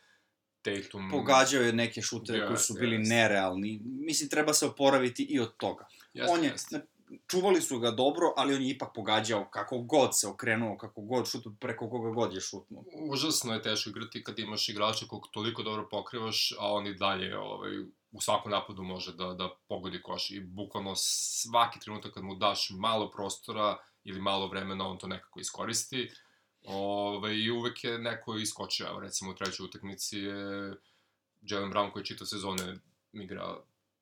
[0.62, 1.10] Tatum...
[1.12, 3.15] Pogađao je neke šutere koji su bili jeste.
[3.15, 3.82] nerealni.
[3.84, 5.88] Mislim, treba se oporaviti i od toga.
[6.13, 6.82] Jeste, on je, jeste.
[7.28, 11.28] čuvali su ga dobro, ali on je ipak pogađao kako god se okrenuo, kako god
[11.28, 12.84] šutno, preko koga god je šutnuo.
[13.10, 17.38] Užasno je teško igrati kad imaš igrača kog toliko dobro pokrivaš, a on i dalje
[17.38, 17.80] ovaj,
[18.12, 20.32] u svakom napadu može da, da pogodi koš.
[20.32, 25.39] I bukvalno svaki trenutak kad mu daš malo prostora ili malo vremena, on to nekako
[25.39, 26.10] iskoristi.
[26.65, 30.74] Ove, I uvek je neko iskočio, evo recimo u trećoj utakmici je
[31.41, 32.76] Jalen Brown koji čita sezone
[33.13, 33.58] igra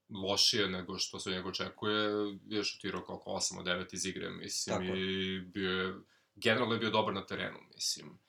[0.10, 2.10] lošije nego što se njega očekuje,
[2.48, 5.94] je šutirao kao oko 8 od 9 iz igre, mislim, Tako i bio je,
[6.36, 8.20] generalno je bio dobar na terenu, mislim.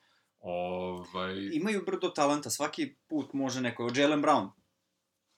[0.40, 3.86] Ovaj, Imaju brdo talenta, svaki put može neko.
[3.86, 4.50] Od Jalen Brown,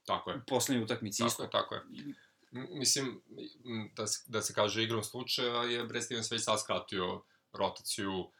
[0.04, 1.42] tako je, u poslednjoj utakmici tako isto.
[1.42, 1.82] je, tako je.
[2.70, 3.22] Mislim,
[3.96, 8.30] da se, da se kaže igrom slučaja, je Brad Stevens već sad skratio rotaciju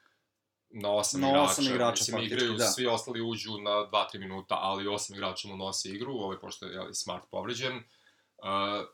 [0.72, 1.50] na osam Na igrača.
[1.50, 2.64] osam igrača, Mislim, faktički, igraju, da.
[2.64, 6.72] svi ostali uđu na 2-3 minuta, ali osam igrača mu nosi igru, ovaj pošto je
[6.72, 7.76] jeli, smart povređen.
[7.76, 8.88] Uh,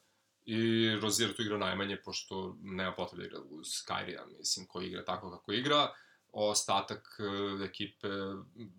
[0.45, 5.05] I Rozier tu igra najmanje, pošto nema potrebe da igra uz Kyrija, mislim, koji igra
[5.05, 5.93] tako kako igra.
[6.33, 8.09] Ostatak uh, ekipe,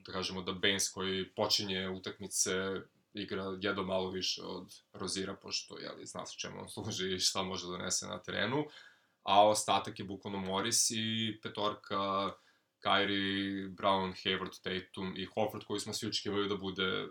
[0.05, 2.51] da kažemo da Baines koji počinje utakmice
[3.13, 7.43] igra jedno malo više od Rozira, pošto jeli, zna se čemu on služi i šta
[7.43, 8.65] može da donese na terenu.
[9.23, 12.31] A ostatak je bukvalno Morris i petorka
[12.83, 17.07] Kyrie, Brown, Hayward, Tatum i Horford koji smo svi očekivali da bude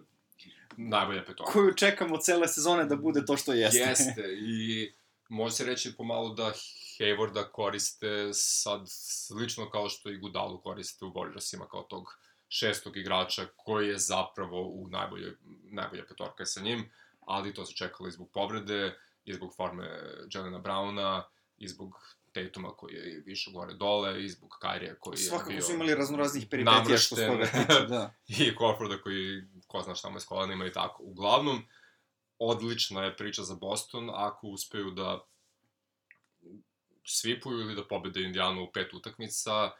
[0.77, 1.53] najbolja petorka.
[1.53, 3.79] Koju čekamo cele sezone da bude to što jeste.
[3.79, 4.93] Jeste, i
[5.29, 6.53] može se reći pomalo da
[6.99, 13.47] Haywarda koriste sad slično kao što i Gudalu koriste u Warriorsima kao tog šestog igrača
[13.57, 15.33] koji je zapravo u najboljoj,
[15.71, 19.89] najbolja petorka sa njim, ali to se čekalo i zbog povrede, i zbog forme
[20.35, 21.23] Jelena Browna,
[21.57, 25.63] i zbog Tatuma koji je više gore dole, i zbog Kyrija koji je Svakako bio
[25.63, 28.15] su imali raznoraznih peripetija što se toga tiče, da.
[28.29, 31.03] i Corforda koji ko zna šta mu je s kolenima i tako.
[31.03, 31.63] Uglavnom,
[32.39, 35.25] odlična je priča za Boston ako uspeju da
[37.05, 39.71] svipuju ili da pobede Indijanu u pet utakmica,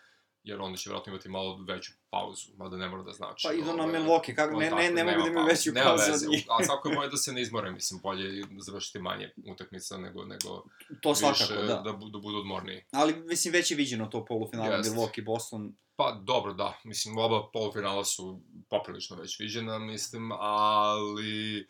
[0.49, 3.49] jer onda će vjerojatno imati malo veću pauzu, mada ne mora da znači.
[3.49, 6.11] Pa idu na ovaj, Milwaukee, kako, ne, ne, ne mogu da imaju veću nema pauzu
[6.13, 6.47] veze, od njih.
[6.51, 10.65] A svako je bolje da se ne izmore, mislim, bolje završiti manje utakmica nego, nego
[11.03, 11.75] To više svakako, da.
[11.75, 12.85] da, da budu odmorniji.
[12.91, 14.95] Ali, mislim, već je viđeno to polufinala Jeste.
[14.95, 15.77] Milwaukee, Boston.
[15.97, 16.79] Pa dobro, da.
[16.85, 21.69] Mislim, oba polufinala su poprilično već viđena, mislim, ali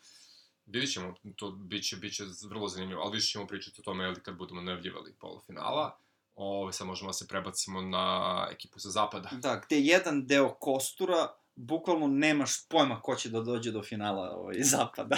[0.65, 4.61] vidit ćemo, to biće, biće vrlo zanimljivo, ali više ćemo pričati o tome kad budemo
[4.61, 5.97] najavljivali polufinala.
[6.41, 9.29] Ove, sad možemo da se prebacimo na ekipu sa zapada.
[9.31, 14.55] Da, gde jedan deo kostura, bukvalno nemaš pojma ko će da dođe do finala ovaj,
[14.63, 15.17] zapada.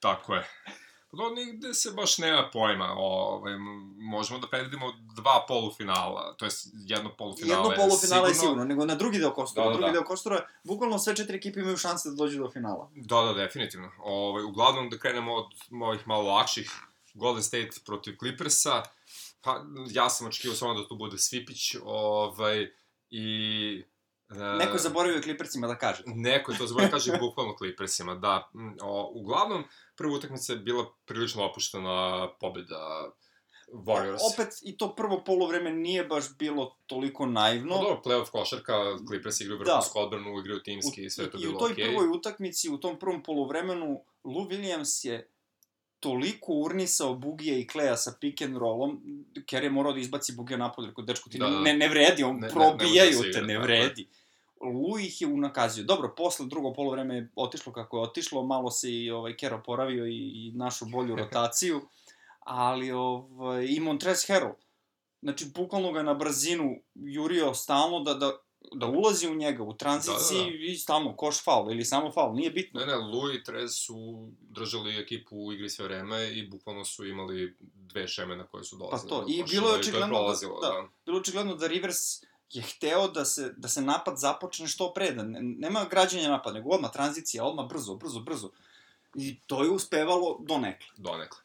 [0.00, 0.48] Tako je.
[1.10, 2.94] Pa do nigde se baš nema pojma.
[2.96, 7.68] Ove, m- možemo da predvidimo dva polufinala, to jest jedno polufinale.
[7.70, 9.64] Jedno polufinala je sigurno, nego na drugi deo kostura.
[9.64, 9.92] Da, da, drugi da.
[9.92, 12.90] deo kostura, bukvalno sve četiri ekipe imaju šanse da dođu do finala.
[12.94, 13.90] Da, da, definitivno.
[14.02, 16.72] Ovaj, uglavnom, da krenemo od mojih malo lakših,
[17.14, 18.82] Golden State protiv Clippersa,
[19.40, 22.70] pa ja sam očekivao samo da tu bude Svipić, ovaj,
[23.10, 23.84] i...
[24.30, 26.02] E, Neko je zaboravio Clippersima da kaže.
[26.06, 28.50] Neko je to zaboravio, kaže bukvalno Clippersima, da.
[28.82, 29.64] O, uglavnom,
[29.96, 33.10] prva utakmica je bila prilično opuštena pobjeda
[33.72, 34.18] Warriors.
[34.34, 37.76] Opet, i to prvo polovreme nije baš bilo toliko naivno.
[37.76, 38.72] No, dobro, playoff košarka,
[39.08, 39.64] Clippers igraju Da.
[39.64, 41.84] vrhunsku odbranu, igraju timski i sve to I bilo u toj okej.
[41.84, 45.30] prvoj utakmici, u tom prvom polovremenu, Lou Williams je
[46.00, 49.00] toliko urnisao Bugija i Kleja sa pick and rollom,
[49.46, 51.60] Kerr je morao da izbaci Bugija napolje, rekao, dečko, ti Da, da.
[51.60, 54.06] ne, ne vredi, on Ne- ne- ne probijaju da se te, ne vredi.
[54.60, 55.84] Lu ih je unakazio.
[55.84, 60.06] Dobro, posle drugo polovreme je otišlo kako je otišlo, malo se i ovaj, Kerr oporavio
[60.06, 61.80] i, i našu bolju rotaciju,
[62.40, 64.52] ali ovaj, i Montrez Harrell.
[65.22, 68.32] Znači, bukvalno ga na brzinu jurio stalno da, da,
[68.72, 70.64] da ulazi u njega u tranziciji Da, da, da.
[70.64, 72.80] i stalno koš faul ili samo faul, nije bitno.
[72.80, 77.06] Ne, ne, Lu i Trez su držali ekipu u igri sve vreme i bukvalno su
[77.06, 79.10] imali dve šeme na koje su dolazili.
[79.10, 80.88] Pa to, i bilo je očigledno da- prolazilo, da.
[81.06, 85.22] bilo očigledno da Rivers je hteo da se, da se napad započne što pre, da
[85.22, 88.50] ne, nema građenja napada, nego odmah tranzicija, odmah brzo, brzo, brzo.
[89.14, 90.86] I to je uspevalo donekle.
[90.96, 91.38] donekle.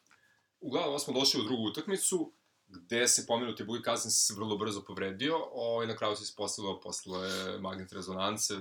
[0.61, 2.31] Uglavnom, smo došli u drugu utakmicu,
[2.73, 7.29] gde se pomenuti Bugi Cousins vrlo brzo povredio, o, i na kraju se ispostavilo posle
[7.59, 8.53] magnet rezonance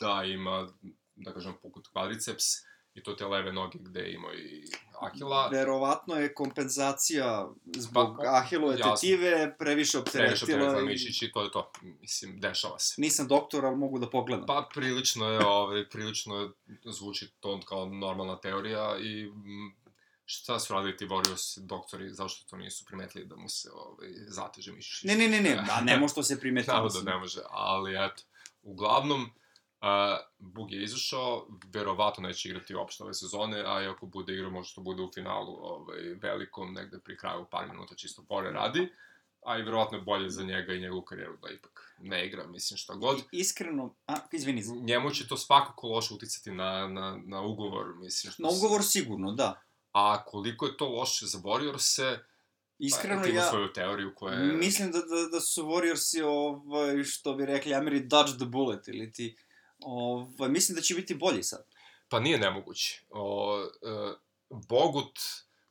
[0.00, 0.68] da ima,
[1.16, 2.44] da kažem, pukut kvadriceps
[2.94, 4.64] i to te leve noge gde ima i
[5.00, 5.48] Akila.
[5.48, 8.94] Verovatno je kompenzacija zbog Pa, ahilove jasno.
[8.94, 10.84] tetive previše Previše opteretila opteretila i...
[10.84, 11.72] mišić i to je to.
[12.00, 12.94] Mislim, dešava se.
[13.00, 14.46] Nisam doktor, ali mogu da pogledam.
[14.46, 16.50] Pa prilično je, ovaj, prilično je,
[16.84, 19.30] zvuči to kao normalna teorija i
[20.30, 24.72] šta su radili ti Warriors doktori, zašto to nisu primetili da mu se ovaj, zateže
[24.72, 25.02] mišić?
[25.02, 26.70] Ne, ne, ne, ne, da, ne može to se primetiti.
[26.70, 28.22] Naravno da ne može, ali eto.
[28.62, 29.88] Uglavnom, uh,
[30.38, 34.74] Bug je izašao, verovatno neće igrati uopšte ove sezone, a i ako bude igrao, možda
[34.74, 38.92] to bude u finalu ovaj, velikom, negde pri kraju par minuta čisto pore radi,
[39.46, 42.78] a i verovatno je bolje za njega i njegovu karijeru da ipak ne igra, mislim
[42.78, 43.18] šta god.
[43.18, 48.32] I- Iskreno, a, izvini, Njemu će to svakako loše uticati na, na, na ugovor, mislim.
[48.32, 49.62] Što na ugovor sigurno, da.
[49.92, 52.18] A koliko je to loše za Warriors-e,
[52.80, 53.50] Iskreno pa, ti ima ja...
[53.50, 54.52] svoju teoriju koja je...
[54.52, 59.12] Mislim da, da, da su Warriorsi, ovaj, što bi rekli, Ameri dodge the bullet, ili
[59.12, 59.36] ti...
[59.78, 61.66] Ovaj, mislim da će biti bolji sad.
[62.08, 63.02] Pa nije nemoguće.
[63.10, 64.14] O, e,
[64.68, 65.18] Bogut,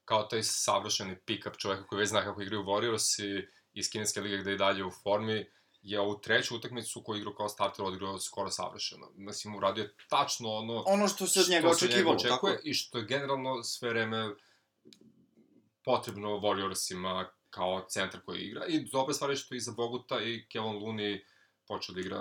[0.06, 4.38] kao taj savršeni pick-up čoveka koji već zna kako igraju Warriors i iz kineske lige
[4.38, 5.46] gde je dalje u formi,
[5.82, 9.12] je ovu treću utakmicu koju igrao kao starter odigrao skoro savršeno.
[9.16, 12.60] Mislim, uradio je tačno ono Ono što se od njega očekivalo, očekuje tako je.
[12.64, 14.30] I što je generalno sve vreme
[15.86, 18.66] potrebno Warriorsima kao centar koji igra.
[18.66, 21.20] I dobra stvar je što i za Boguta i Kevin Looney
[21.68, 22.20] počeo da igra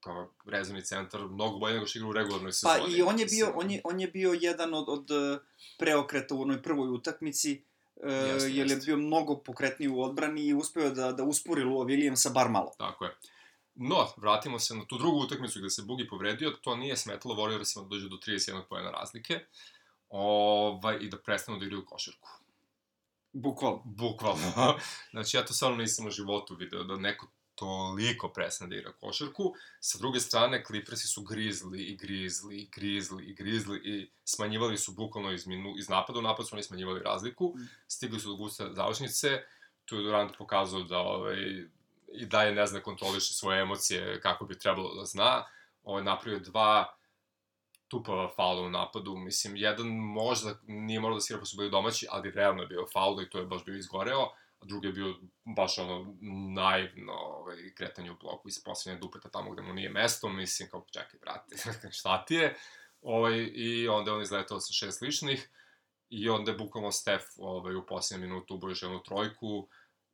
[0.00, 2.94] kao rezervni centar, mnogo bolje nego što igra u regularnoj Pa sezoni.
[2.96, 5.38] i on je bio, on je, on je bio jedan od, od eh,
[5.78, 7.64] preokreta u onoj prvoj utakmici,
[8.06, 8.86] Jeste, jer je jeste.
[8.86, 12.72] bio mnogo pokretniji u odbrani i uspeo da, da uspori Lua Williamsa bar malo.
[12.78, 13.16] Tako je.
[13.74, 17.82] No, vratimo se na tu drugu utakmicu gde se Bugi povredio, to nije smetalo Warriorsima
[17.82, 19.40] da dođe do 31 pojena razlike
[20.08, 22.28] ovaj, i da prestanu da igraju košarku.
[23.32, 23.82] Bukvalno.
[23.84, 24.52] Bukvalno.
[25.12, 27.26] znači, ja to stvarno nisam u životu video da neko
[27.58, 29.54] toliko prestane da igra košarku.
[29.80, 34.92] Sa druge strane, Clippersi su grizli i grizli i grizli i grizli i smanjivali su
[34.92, 37.54] bukvalno iz, minu, iz napada u napad su oni smanjivali razliku.
[37.56, 37.68] Mm.
[37.88, 39.42] Stigli su do gusta završnice.
[39.84, 41.36] Tu je Durant pokazao da ovaj,
[42.12, 45.44] i dalje ne zna kontroliše svoje emocije kako bi trebalo da zna.
[45.84, 46.94] Ovaj, napravio dva
[47.88, 52.06] tupava faula u napadu, mislim, jedan možda nije morao da svira pa su bili domaći,
[52.10, 54.28] ali realno je bio faul i to je baš bio izgoreo,
[54.62, 55.14] drugi je bio
[55.56, 56.16] baš ono
[56.54, 60.86] naivno ovaj, kretanje u bloku iz poslednje dupeta tamo gde mu nije mesto, mislim, kao
[60.92, 61.56] čekaj, brate,
[61.98, 62.56] šta ti je?
[63.02, 65.50] Ovaj, I onda je on izletao sa šest ličnih
[66.10, 69.68] i onda je bukvalno Stef ovaj, u posljednju minutu ubao još jednu trojku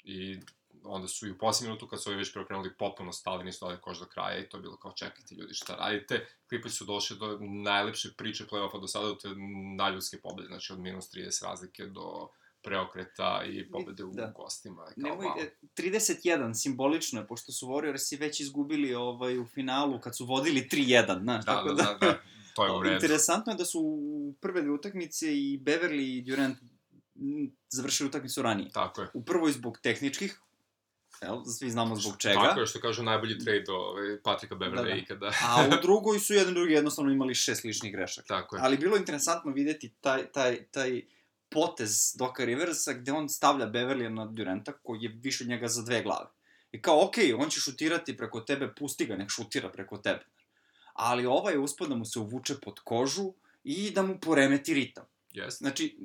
[0.05, 0.41] i
[0.85, 3.81] onda su i u posljednju minutu kad su ovi već preokrenuli potpuno stali, nisu dali
[3.81, 6.27] koš do kraja i to je bilo kao čekajte ljudi šta radite.
[6.49, 9.29] Clippers su došli do najlepše priče play-offa do sada, do te
[9.77, 12.29] najljudske pobede, znači od minus 30 razlike do
[12.65, 14.33] preokreta i pobede u Da.
[14.37, 14.85] gostima.
[14.85, 15.43] Kao, Nemoj, wow.
[15.43, 20.69] e, 31, simbolično je, pošto su Warriorsi već izgubili ovaj, u finalu kad su vodili
[20.73, 22.19] 3-1, znaš, Da, tako da, da, da,
[22.57, 22.95] to je u redu.
[22.95, 26.59] Interesantno je da su u prve dve utakmice i Beverly i Durant
[27.69, 28.71] završili utakmicu ranije.
[28.71, 29.09] Tako je.
[29.15, 30.41] U prvoj zbog tehničkih,
[31.23, 34.83] jel, svi znamo zbog čega, Tako je, što kažu najbolji trade ovaj, Patrika Beverley Da,
[34.83, 34.95] da.
[34.95, 35.33] ikada.
[35.43, 38.27] a u drugoj su jedan drugi jednostavno imali šest ličnih grešaka.
[38.27, 38.63] Tako je.
[38.65, 41.03] Ali bilo je interesantno videti taj, taj, taj
[41.55, 45.83] potez Doka Riversa gde on stavlja Beverlya na Duranta koji je više od njega za
[45.83, 46.27] dve glave.
[46.73, 50.25] I kao, okej, on će šutirati preko tebe, pusti ga, nek šutira preko tebe.
[50.93, 53.33] Ali ovaj je uspio da mu se uvuče pod kožu
[53.65, 55.05] i da mu poremeti ritam.
[55.33, 55.65] Jeste.
[55.65, 55.97] Znači,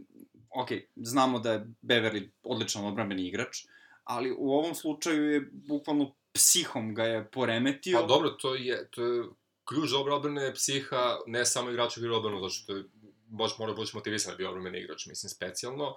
[0.50, 3.66] okej, znamo da je Beverly odličan odbrambeni igrač,
[4.04, 8.00] ali u ovom slučaju je bukvalno psihom ga je poremetio.
[8.02, 9.24] Pa dobro, to je, to je
[9.70, 12.84] ključ dobre odbrane je psiha, ne samo igrača igra odbranu, zato što je
[13.30, 15.96] baš mora biti motivisan da bi odbrambeni igrač, mislim, specijalno,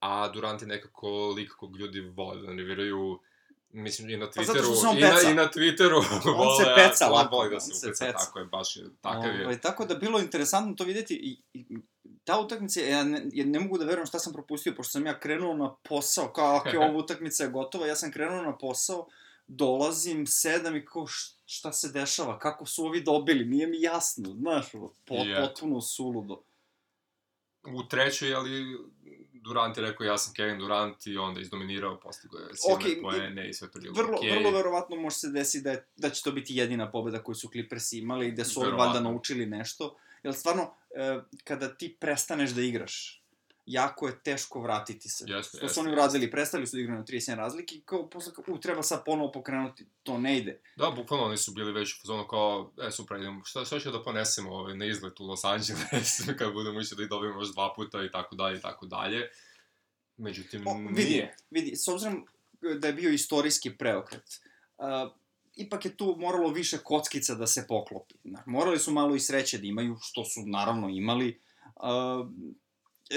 [0.00, 3.20] a Durant je nekako lik kog ljudi vole da nerviraju,
[3.68, 6.02] mislim, i na Pa Twitteru, on i, na, i na Twitteru
[6.36, 8.18] On se peca on lako, voli da on se se upeca, peca.
[8.18, 9.44] tako je, baš je, takav je.
[9.44, 11.78] Ovaj, tako da bilo interesantno to videti i, i
[12.24, 15.20] ta utakmica, ja ne, ja ne mogu da verujem šta sam propustio, pošto sam ja
[15.20, 19.06] krenuo na posao, kao je ova utakmica je gotova, ja sam krenuo na posao,
[19.46, 21.06] dolazim, sedam i kao
[21.46, 24.66] šta se dešava, kako su ovi dobili, nije mi jasno, znaš,
[25.04, 25.36] pot, Je.
[25.36, 26.42] potpuno suludo.
[27.66, 28.78] U trećoj, ali
[29.32, 33.48] Durant je rekao ja sam Kevin Durant i onda izdominirao, postigao je silne Okej, poene
[33.48, 34.30] i sve to bilo Vrlo, okej.
[34.30, 37.48] vrlo verovatno može se desiti da, je, da će to biti jedina pobeda koju su
[37.48, 39.96] Clippersi imali i da su ovi valjda naučili nešto.
[40.22, 43.23] Jer stvarno, e, kada ti prestaneš da igraš,
[43.66, 45.24] jako je teško vratiti se.
[45.28, 48.32] Jeste, Što su oni uradili, prestali su da igraju na 31 razlike i kao posle,
[48.32, 50.60] kao, u, treba sad ponovo pokrenuti, to ne ide.
[50.76, 53.90] Da, bukvalno oni su bili već u fazonu kao, e, super, idemo, šta, šta će
[53.90, 57.52] da ponesemo ovaj, na izlet u Los Angeles, kad budemo išli da ih dobijemo još
[57.52, 59.28] dva puta i tako dalje i tako dalje.
[60.16, 62.26] Međutim, O, vidi, vidi, s obzirom
[62.78, 64.40] da je bio istorijski preokret,
[64.78, 65.12] uh,
[65.56, 68.14] ipak je tu moralo više kockica da se poklopi.
[68.46, 71.40] Morali su malo i sreće da imaju, što su naravno imali.
[71.76, 72.28] Uh,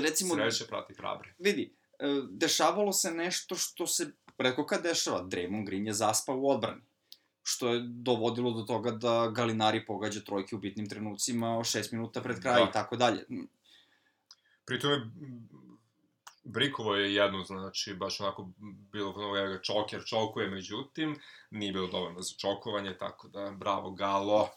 [0.01, 1.33] recimo, Sreće prati hrabre.
[1.39, 5.23] vidi, uh, dešavalo se nešto što se redko kad dešava.
[5.23, 6.81] Draymond Green je zaspao u odbrani
[7.43, 12.21] što je dovodilo do toga da Galinari pogađa trojke u bitnim trenucima o 6 minuta
[12.21, 12.69] pred kraj Da.
[12.69, 13.25] i tako dalje.
[14.65, 15.01] Pritom je
[16.43, 18.49] Brikovo je jednu, znači, baš onako
[18.91, 21.19] bilo ono ga čoker, čokuje, međutim,
[21.51, 24.49] nije bilo dovoljno za čokovanje, tako da, bravo, Galo.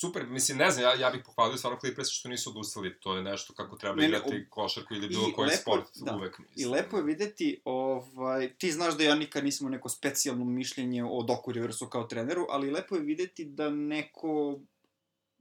[0.00, 3.22] Super, mislim, ne znam, ja, ja bih pohvalio stvarno Clippers što nisu odustali, to je
[3.22, 6.16] nešto kako treba Ne, ne, igrati košarku ili bilo i koji lepo- sport, da.
[6.16, 6.70] uvek I mislim.
[6.70, 11.52] lepo je videti, ovaj, ti znaš da ja nikad nisam neko specijalno mišljenje o Doku
[11.52, 14.60] Riversu kao treneru, ali lepo je videti da neko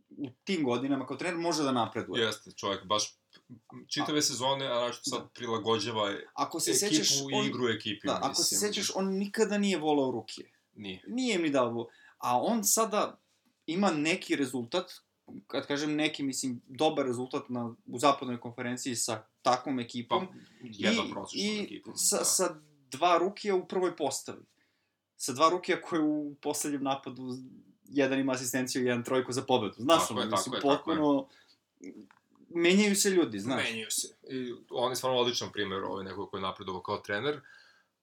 [0.10, 2.26] u tim godinama kao trener može da napreduje.
[2.26, 3.18] Jeste, čovjek baš
[3.88, 5.28] čitave sezone, a znači sad Da.
[5.28, 8.74] prilagođava Ako se ekipu sećaš, i on, igru ekipi, da, ako se mislim.
[8.74, 10.52] sećaš, on nikada nije volao Rukije.
[10.74, 11.04] Nije.
[11.08, 13.20] Nije im ni dao, a on sada
[13.68, 14.92] ima neki rezultat,
[15.48, 20.28] kad kažem neki, mislim, dobar rezultat na, u zapadnoj konferenciji sa takvom Pa, ekipom.
[20.62, 22.24] jedna I, prosječna i sa, da.
[22.24, 22.56] sa
[22.92, 24.44] dva rukija u prvoj postavi.
[25.18, 27.38] Sa dva rukija koje u poslednjem napadu
[27.90, 29.74] jedan ima asistenciju, jedan trojku za pobedu.
[29.78, 30.98] Znaš, Tako ono, je, mislim, tako je, tako je.
[30.98, 31.28] potpuno...
[32.50, 33.64] Menjaju se ljudi, znaš.
[33.64, 34.08] Menjaju se.
[34.30, 37.42] I on je stvarno odličan primjer ovaj nekog koji je napredovao kao trener.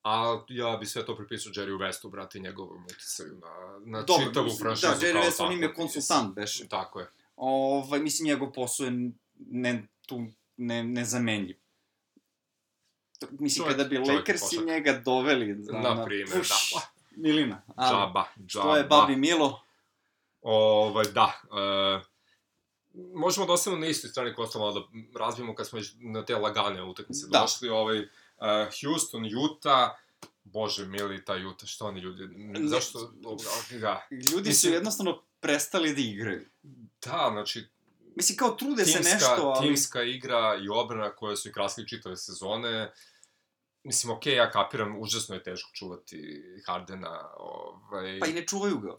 [0.04, 3.48] A ja bi sve to pripisao Jerry Westu, brate, i njegovom uticaju na,
[3.90, 4.86] na Dobro, čitavu mislim, franšizu.
[4.90, 6.52] Da, Jerry West, on im je konsultant, beše.
[6.54, 6.68] mislim.
[6.68, 7.10] Tako je.
[7.36, 11.56] Ovaj, mislim, njegov posao je ne, tu ne, nezamenljiv.
[13.30, 15.56] Mislim, Čovjek- kada bi Lakersi njega doveli...
[15.58, 16.80] za- Na primjer, Uš, da.
[17.12, 17.62] Milina.
[17.76, 18.64] ali, Džaba, džaba.
[18.64, 19.60] To je Babi Milo.
[20.42, 21.40] Ovaj, da.
[21.42, 22.04] E,
[23.14, 24.80] možemo da ostavimo na istoj strani kosta malo da
[25.18, 27.38] razbijemo kad smo na te lagane utakmice Da.
[27.40, 27.68] došli.
[27.68, 28.46] Ovaj, uh,
[28.82, 29.90] Houston, Utah,
[30.44, 32.28] Bože mili, ta Utah, što oni ljudi,
[32.68, 33.12] zašto,
[33.80, 36.46] da, Ljudi su Mislim- jednostavno prestali da igraju.
[37.04, 37.68] da, znači,
[38.16, 39.66] Mislim, kao trude se timska, nešto, ali...
[39.66, 42.92] timska igra i obrana koje su i krasili čitave sezone,
[43.84, 48.96] mislim, okej, ja kapiram, užasno je teško čuvati Hardena, ovaj, Pa i ne čuvaju ga.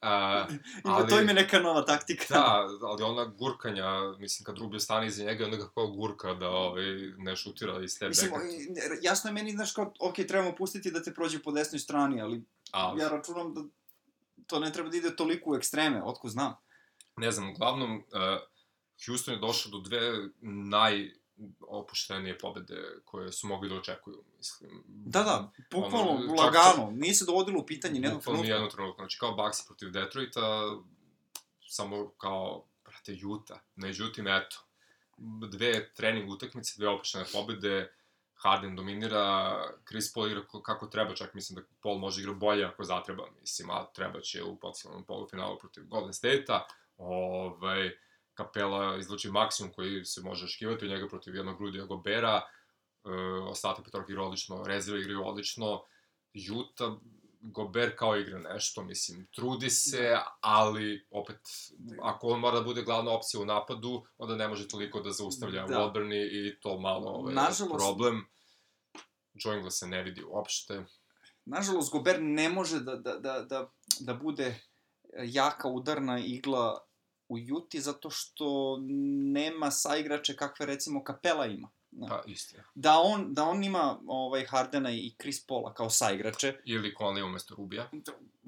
[0.00, 0.46] a,
[0.84, 2.24] ali- To im je neka nova taktika.
[2.34, 6.48] Da, ali ona gurkanja, mislim, kad Rubio stane iza njega, onda ga kao gurka da
[6.48, 6.84] ovaj,
[7.16, 8.32] ne šutira iz te Mislim,
[9.02, 12.42] jasno je meni, znaš, kao, ok, trebamo pustiti da te prođe po desnoj strani, ali
[12.70, 13.60] Ali, ja računam da
[14.46, 16.54] to ne treba da ide toliko u ekstreme, otko znam.
[17.16, 18.02] ne znam, uglavnom, uh,
[19.06, 20.00] Houston je došao do dve
[21.36, 24.82] najopuštenije pobede koje su mogli da očekuju, mislim.
[24.86, 28.46] Da, da, bukvalno, Ono, čak- lagano, nije se dovodilo u pitanje nijednog Bukvalno trenutka.
[28.48, 29.02] nijednog trenutka.
[29.02, 30.40] Znači, kao Bucks protiv Detroita,
[31.68, 33.58] samo kao, brate, Utah.
[33.76, 34.56] Međutim, eto,
[35.48, 37.92] dve trening utakmice, dve opuštene pobede,
[38.34, 39.54] Harden dominira,
[39.88, 43.26] Chris Paul igra ko- kako treba, čak mislim da Paul može igra bolje ako zatreba,
[43.40, 46.66] mislim, a treba će u potencijalnom polufinalu protiv Golden State-a,
[46.98, 47.90] ovaj,
[48.34, 52.42] Kapela izluči maksimum koji se može očekivati od njega protiv jednog Rudija Gobera,
[53.04, 53.10] e,
[53.50, 55.82] ostatak petorka igra odlično, rezerve igraju odlično,
[56.54, 56.92] Utah,
[57.46, 61.36] Gober kao igra nešto, mislim, trudi se, ali opet,
[62.02, 65.66] ako on mora da bude glavna opcija u napadu, onda ne može toliko da zaustavlja
[65.66, 65.78] Da.
[65.78, 68.26] u odbrani i to malo ovaj, Nažalost- problem.
[69.34, 70.84] Joe Ingles se ne vidi uopšte.
[71.44, 74.60] Nažalost, Gober ne može da, da, da, da, da bude
[75.24, 76.86] jaka udarna igla
[77.28, 78.78] u Juti zato što
[79.32, 81.68] nema saigrače kakve recimo Kapela ima.
[81.90, 82.06] Da.
[82.06, 82.62] Pa, istina.
[82.74, 87.54] Da on, da on ima ovaj Hardena i Chris Paula kao saigrače, Ili Conley umesto
[87.54, 87.90] Rubija.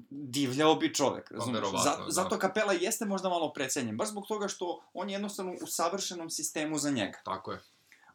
[0.09, 1.55] divljao bi čovek, razumiješ?
[1.55, 2.11] verovatno, Zato, da.
[2.11, 6.29] zato Kapela jeste možda malo precenjen, baš zbog toga što on je jednostavno u savršenom
[6.29, 7.19] sistemu za njega.
[7.25, 7.59] Tako je.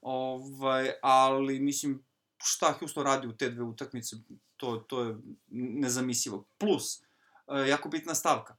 [0.03, 2.05] Ovaj, ali, mislim,
[2.45, 4.17] šta Houston radi u te dve utakmice,
[4.57, 5.17] to, to je
[5.51, 6.45] nezamislivo.
[6.59, 7.03] Plus,
[7.49, 8.57] e, jako bitna stavka.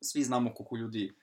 [0.00, 1.14] Svi znamo koliko ljudi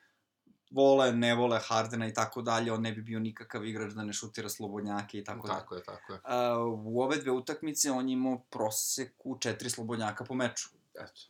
[0.72, 4.14] vole, ne vole Hardena i tako dalje, on ne bi bio nikakav igrač da ne
[4.14, 5.60] šutira slobodnjake i tako dalje.
[5.60, 6.20] Tako je, tako je.
[6.24, 10.70] A, u ove dve utakmice on je imao proseku četiri slobodnjaka po meču.
[10.94, 11.22] Eto.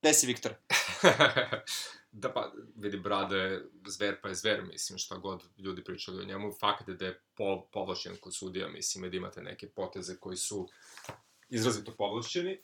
[0.00, 0.54] Gde si, Viktor?
[2.12, 6.52] da pa, vidi, Brade, zver pa je zver, mislim, šta god ljudi pričali o njemu.
[6.60, 10.68] Fakt je da je po, povlašćen kod sudija, mislim, da imate neke poteze koji su
[11.48, 12.60] izrazito povlašćeni,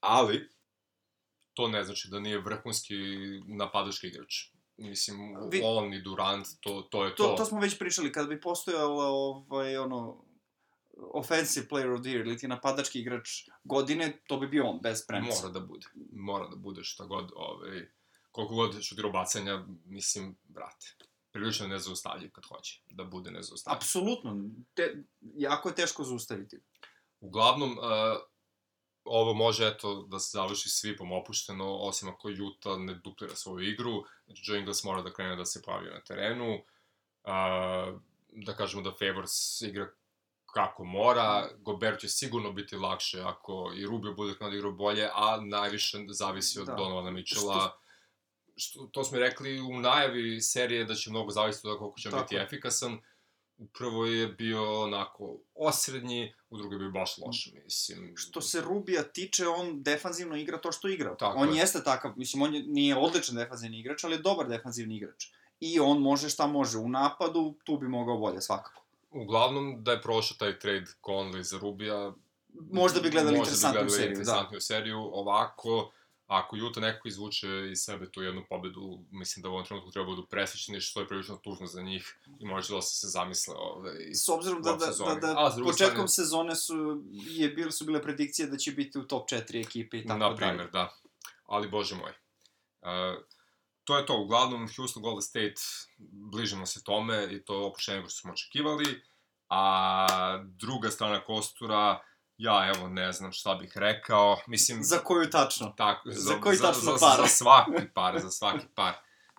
[0.00, 0.50] ali
[1.58, 2.94] to ne znači da nije vrhunski
[3.46, 4.34] napadački igrač.
[4.76, 5.18] Mislim,
[5.50, 5.60] Vi...
[5.64, 7.24] on i Durant, to, to je to.
[7.24, 10.24] To, to smo već pričali, kada bi postojala ovaj, ono,
[11.14, 13.28] offensive player of the year, ili ti napadački igrač
[13.64, 15.34] godine, to bi bio on, bez premca.
[15.34, 15.86] Mora da bude.
[16.12, 17.88] Mora da bude šta god, ovaj,
[18.30, 20.94] koliko god šutirao bacanja, mislim, brate,
[21.32, 23.76] prilično nezaustavljiv kad hoće da bude nezaustavljiv.
[23.76, 24.36] Apsolutno.
[24.74, 26.60] Te, jako je teško zaustaviti.
[27.20, 27.84] Uglavnom, uh,
[29.08, 34.04] ovo može, eto, da se završi svipom opušteno, osim ako Juta ne duplira svoju igru.
[34.26, 36.54] Znači, Joe Ingles mora da krene da se pojavi na terenu.
[36.54, 38.00] Uh,
[38.32, 39.88] da kažemo da Favors igra
[40.46, 41.48] kako mora.
[41.58, 46.60] Gobert će sigurno biti lakše ako i Rubio bude kada igra bolje, a najviše zavisi
[46.60, 46.74] od da.
[46.74, 47.54] Donovana Mitchella.
[47.54, 47.88] Što
[48.58, 52.36] što, to smo rekli u najavi serije da će mnogo zavisiti od koliko će biti
[52.36, 52.98] efikasan.
[53.58, 58.14] U prvoj je bio onako osrednji, u drugoj je bio baš loš, mislim.
[58.16, 61.16] Što se Rubija tiče, on defanzivno igra to što igra.
[61.16, 61.60] Tako on je.
[61.60, 65.26] jeste takav, mislim, on je, nije odličan defanzivni igrač, ali je dobar defanzivni igrač.
[65.60, 66.78] I on može šta može.
[66.78, 68.84] U napadu, tu bi mogao bolje, svakako.
[69.10, 72.12] Uglavnom, da je prošao taj trade Conley za Rubija,
[72.70, 74.60] možda bi gledali interesantnu bi gledali seriju, interesantnu da.
[74.60, 74.98] seriju.
[74.98, 75.92] Ovako,
[76.28, 80.04] ako Juta nekako izvuče iz sebe tu jednu pobedu, mislim da u ovom trenutku treba
[80.04, 84.14] da budu presvećeni, što je prilično tužno za njih i možda dosta se zamisle ove,
[84.14, 86.08] S obzirom da, da, da, da, A, početkom strane...
[86.08, 90.06] sezone su, je, bile, su bile predikcije da će biti u top 4 ekipe i
[90.06, 90.30] tako dalje.
[90.30, 90.94] Na primjer, da.
[91.46, 92.12] Ali, bože moj.
[92.80, 93.22] Uh,
[93.84, 95.60] to je to, uglavnom Houston Golden State,
[95.98, 99.02] bližimo se tome i to opuštenje što smo očekivali,
[99.48, 100.06] a
[100.44, 102.00] druga strana kostura,
[102.38, 104.36] Ja, evo, ne znam šta bih rekao.
[104.46, 104.82] Mislim...
[104.82, 105.74] Za koju tačno?
[105.76, 107.16] Tako, za, za koji tačno za, par?
[107.16, 108.94] Za, za svaki par, za svaki par.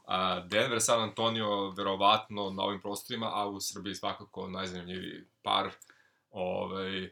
[0.09, 5.69] Uh, Denver, San Antonio, verovatno na ovim prostorima, a u Srbiji svakako najzanimljiviji par.
[6.31, 7.09] Ovaj,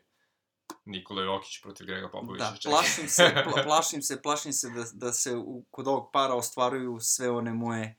[0.85, 2.45] Nikola Jokić protiv Grega Popovića.
[2.45, 6.33] Da, plašim se, pla, plašim se, plašim se da, da se u, kod ovog para
[6.33, 7.97] ostvaruju sve one moje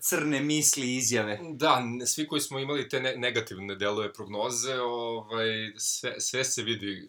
[0.00, 1.38] crne misli i izjave.
[1.54, 7.08] Da, svi koji smo imali te ne negativne delove prognoze, ovaj, sve, sve se vidi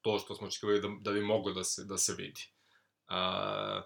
[0.00, 2.48] to što smo očekivali da, da bi moglo da se, da se vidi.
[3.08, 3.82] A,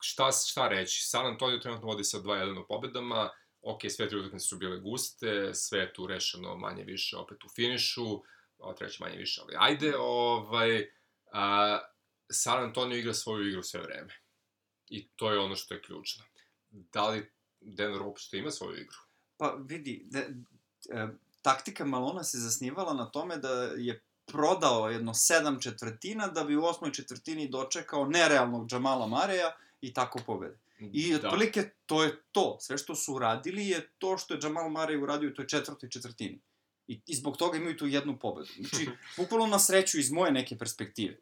[0.00, 1.02] šta, šta reći?
[1.02, 3.30] San Antonio trenutno vodi sa 2-1 u pobedama,
[3.62, 7.48] ok, sve tri utakmice su bile guste, sve je tu rešeno manje više opet u
[7.48, 8.22] finišu,
[8.58, 10.90] a treće manje više, ali ajde, ovaj,
[11.32, 11.78] a,
[12.32, 14.14] San Antonio igra svoju igru sve vreme.
[14.88, 16.27] I to je ono što je ključno
[16.70, 18.96] da li Denver uopšte ima svoju igru?
[19.36, 20.28] Pa vidi, de,
[20.90, 21.08] e,
[21.42, 26.64] taktika Malona se zasnivala na tome da je prodao jedno sedam četvrtina da bi u
[26.64, 30.58] osmoj četvrtini dočekao nerealnog Džamala Mareja i tako pobede.
[30.80, 31.16] I da.
[31.16, 32.56] otprilike to je to.
[32.60, 36.40] Sve što su uradili je to što je Jamal Marej uradio u toj četvrtoj četvrtini.
[36.88, 38.48] I, I zbog toga imaju tu jednu pobedu.
[38.60, 41.16] Znači, bukvalno na sreću iz moje neke perspektive.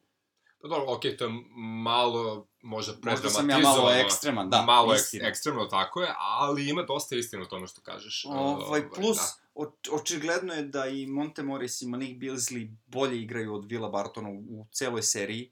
[0.66, 3.46] Pa dobro, okej, okay, to je malo, možda predramatizovano.
[3.46, 5.28] Možda sam ja malo ekstreman, da, Malo istina.
[5.28, 8.24] ekstremno, tako je, ali ima dosta istine u tome što kažeš.
[8.28, 9.16] Ovaj, ovaj plus,
[9.54, 9.92] da.
[9.92, 14.60] očigledno je da i Monte Morris i Malik Beasley bolje igraju od Vila Bartona u,
[14.60, 15.50] u celoj seriji.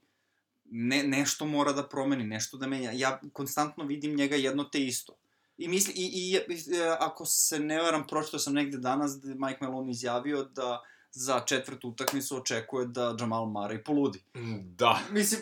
[0.65, 2.91] Ne, nešto mora da promeni, nešto da menja.
[2.91, 5.13] Ja konstantno vidim njega jedno te isto.
[5.57, 9.59] I misli, i, i, i ako se ne varam, pročito sam negde danas da Mike
[9.61, 10.83] Malone izjavio da
[11.15, 14.23] za četvrtu utakmicu očekuje da Jamal Murray poludi.
[14.61, 14.99] Da.
[15.11, 15.41] Mislim,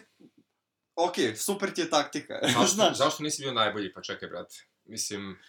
[0.95, 2.39] ok, super ti je taktika.
[2.41, 2.97] Zašto, Znaš?
[2.97, 3.93] zašto nisi bio najbolji?
[3.93, 4.55] Pa čekaj, brate.
[4.85, 5.39] Mislim,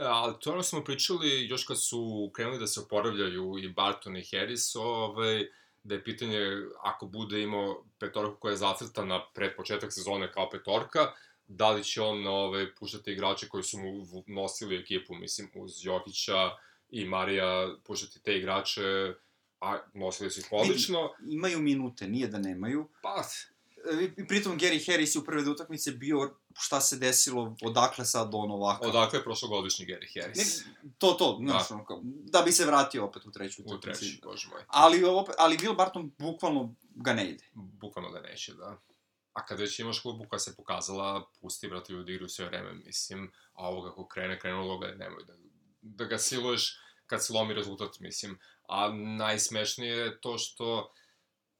[0.00, 4.26] ali to ono smo pričali još kad su krenuli da se oporavljaju i Barton i
[4.30, 5.46] Harris, ovaj,
[5.82, 6.40] da je pitanje
[6.82, 11.12] ako bude imao petorku koja je zacrtana pred početak sezone kao petorka,
[11.48, 16.50] da li će on ovaj, puštati igrače koji su mu nosili ekipu, mislim, uz Jokića
[16.90, 19.14] i Marija, puštati te igrače
[19.60, 21.10] a nosili su ih odlično.
[21.30, 22.88] Imaju minute, nije da nemaju.
[23.02, 23.24] Pa,
[24.16, 28.50] I pritom Gary Harris je u prve utakmice bio šta se desilo, odakle sad on
[28.50, 28.88] ovako.
[28.88, 30.64] Odakle je prošlogodišnji Gary Harris.
[30.64, 31.84] Ne, to, to, znaš, da.
[31.84, 33.88] Kao, da bi se vratio opet u treću utakmicu.
[33.88, 34.62] U treću, bože moj.
[34.66, 37.44] Ali, opet, ali Will Barton bukvalno ga ne ide.
[37.54, 38.78] Bukvalno ga neće, da.
[39.32, 43.32] A kad već imaš klubu koja se pokazala, pusti, brate, ljudi igru sve vreme, mislim,
[43.52, 45.32] a ovo kako krene, krenulo ga, nemoj da,
[45.82, 48.38] da ga siluješ kad se lomi rezultat, mislim.
[48.68, 50.92] A najsmešnije je to što,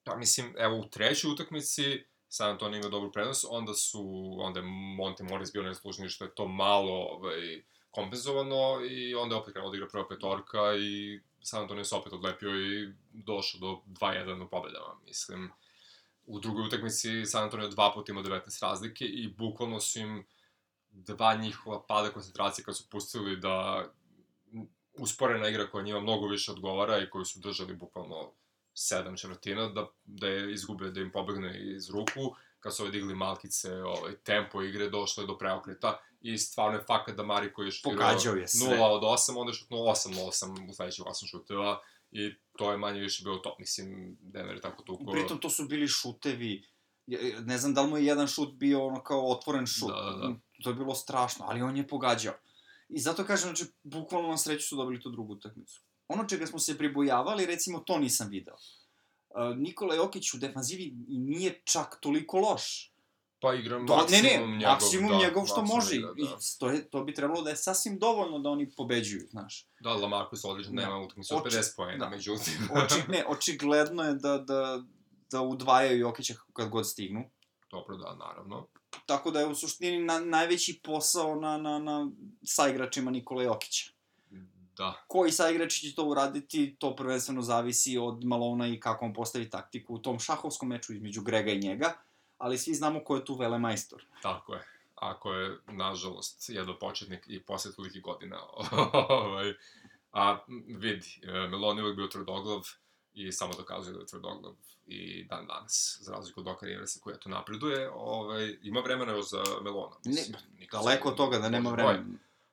[0.04, 4.66] pa mislim, evo u trećoj utakmici, San Antonio ima dobru prednost, onda su, onda je
[4.96, 9.70] Monte Morris bio neslužni što je to malo ovaj, kompenzovano i onda je opet krenuo
[9.70, 14.48] da igra prva petorka i San Antonio se opet odlepio i došao do 2-1 u
[14.48, 15.50] pobedama, mislim.
[16.26, 20.26] U drugoj utakmici San Antonio dva puta imao 19 razlike i bukvalno su im
[20.90, 23.86] dva njihova pada koncentracije kad su pustili da
[24.98, 28.32] usporena igra koja njima mnogo više odgovara i koju su držali bukvalno
[28.74, 33.14] sedam četvrtina, da, da je izgube, da im pobegne iz ruku, kad su ovaj digli
[33.14, 37.66] malkice, ovaj, tempo igre, došlo je do preokreta i stvarno je fakat da Mari koji
[37.66, 41.80] je šutirao 0 od 8, onda je šutnuo 8 od 8 u sledećih 8 šuteva
[42.10, 43.56] i to je manje više bilo to.
[43.58, 45.12] Mislim, Denver je tako tuko...
[45.12, 46.64] Pritom to su bili šutevi,
[47.40, 49.88] ne znam da li mu je jedan šut bio ono kao otvoren šut.
[49.88, 50.34] Da, da, da.
[50.62, 52.34] To je bilo strašno, ali on je pogađao.
[52.88, 55.82] I zato kažem, znači, bukvalno na sreću su dobili tu drugu utakmicu.
[56.08, 58.54] Ono čega smo se pribojavali, recimo, to nisam video.
[58.54, 62.92] Uh, Nikola Jokić u defanzivi nije čak toliko loš.
[63.40, 65.96] Pa igra maksimum ne, ne, njegov, maksimum da, njegov što maksimum može.
[65.96, 66.36] igra, I da.
[66.58, 69.66] to, je, to bi trebalo da je sasvim dovoljno da oni pobeđuju, znaš.
[69.80, 70.82] Da, Lamarcus odlično Da.
[70.82, 72.10] nema utakmicu od Oči- 50 poena, da.
[72.10, 72.54] međutim.
[72.84, 74.82] Oči, ne, očigledno je da, da,
[75.30, 77.30] da udvajaju Jokića kad god stignu.
[77.70, 78.66] Dobro, da, naravno.
[79.06, 82.10] Tako da je u suštini na, najveći posao na, na, na
[82.44, 83.90] saigračima Nikola Jokića.
[84.76, 89.50] Da, Koji saigrači će to uraditi, to prvenstveno zavisi od Malona i kako on postavi
[89.50, 91.92] taktiku u tom šahovskom meču između Grega i njega,
[92.38, 94.04] ali svi znamo ko je tu velemajstor.
[94.22, 94.62] tako je.
[94.94, 98.40] Ako je, nažalost, jedno početnik i posle toliki godina.
[99.08, 99.54] ovaj,
[100.16, 102.60] A, vidi, e, Melon je uvek bio tvrdoglav
[103.16, 104.52] i samo dokazuje da je tvrdoglav
[104.86, 109.30] i dan danas, za razliku od Doka Riversa koji eto napreduje, ovaj, ima vremena još
[109.30, 109.96] za Melona.
[110.04, 110.22] Ne,
[110.58, 112.04] nikad Daleko od toga da nema vremena.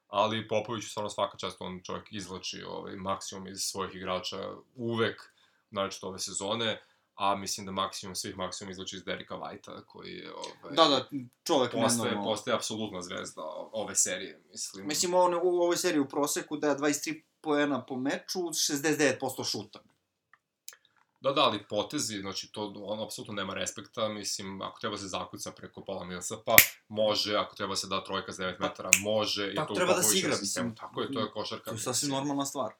[0.08, 4.38] ali Popović stvarno svaka čast on čovjek izvlači ovaj, maksimum iz svojih igrača
[4.76, 5.22] uvek,
[5.70, 6.82] naročito ove sezone,
[7.16, 11.06] a mislim da maksimum svih maksimum izvlači iz Derika Whitea, koji je ovaj, Da, da,
[11.44, 12.32] čovek postaje, nenormalno.
[12.32, 13.42] postaje apsolutna zvezda
[13.72, 14.88] ove serije, mislim.
[14.88, 19.80] Mislim, on u ovoj seriji u proseku daje 23 poena po meču, 69% šuta.
[21.24, 25.52] Da, da, ali potezi, znači to, on apsolutno nema respekta, mislim, ako treba se zakuca
[25.52, 26.56] preko pola Millsapa,
[26.88, 29.52] može, ako treba se da trojka sa 9 metara, može.
[29.52, 30.76] i tako to treba da se igra, mislim.
[30.76, 31.70] Tako je, to je košarka.
[31.70, 32.74] To je sasvim normalna stvar.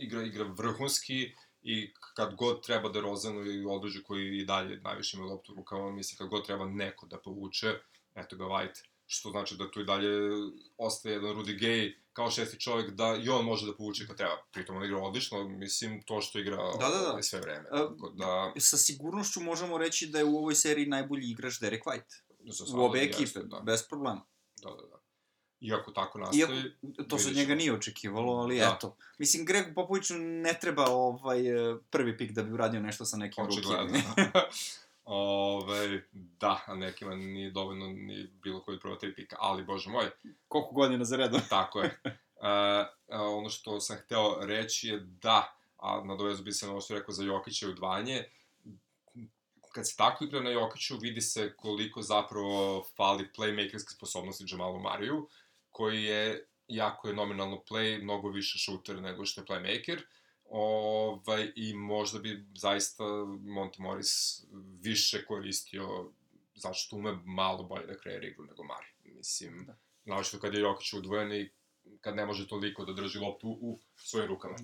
[0.00, 1.32] igra, igra vrhunski
[1.62, 5.56] i kad god treba da Rozanu i Odruđu koji i dalje najviše ima loptu u
[5.56, 7.74] rukama, mislim kad god treba neko da povuče,
[8.14, 8.82] eto ga White,
[9.14, 10.30] što znači da tu i dalje
[10.78, 14.36] ostaje jedan Rudy Gay kao šesti čovjek da i on može da povuče kad treba.
[14.52, 17.10] Pritom on igra odlično, mislim to što igra Da, da, da.
[17.10, 17.68] ovaj, sve vreme.
[17.70, 21.84] A, Tako da, Sa sigurnošću možemo reći da je u ovoj seriji najbolji igrač Derek
[21.84, 22.22] White.
[22.66, 24.24] za U obe jeste, ekipe, Da, bez problema.
[24.56, 25.00] da, da, da.
[25.60, 28.74] Iako tako nastavi, Iako, to se od njega nije očekivalo, ali Da.
[28.76, 28.96] eto.
[29.18, 33.44] Mislim, Gregu Popoviću ne treba ovaj, e, prvi pik da bi uradio nešto sa nekim
[33.44, 33.84] Očigledno.
[33.84, 34.42] rukima.
[35.04, 40.10] Ove, da, a nekima nije dovoljno ni bilo koji prvo tri pika, ali bože moj,
[40.48, 41.40] Koliko godina za redom?
[41.48, 42.00] tako je.
[42.42, 46.80] E, a, ono što sam hteo reći je da, a nadovezu bi se na ovo
[46.80, 48.24] što rekao za Jokića i udvajanje,
[49.72, 55.28] kad se tako igra na Jokiću, vidi se koliko zapravo fali playmakerske sposobnosti Jamalu Mariju,
[55.70, 60.00] koji je, jako je nominalno play, mnogo više shooter nego što je playmaker,
[60.50, 63.04] ovaj, i možda bi zaista
[63.40, 64.44] Monte Morris
[64.80, 66.10] više koristio
[66.54, 69.14] zato što ume malo bolje da kreira igru nego Mari.
[69.16, 69.72] Mislim, Da.
[69.72, 69.78] da.
[70.04, 71.50] naočito kad je Jokić udvojen i
[72.00, 74.56] kad ne može toliko da drži loptu u svojim rukama.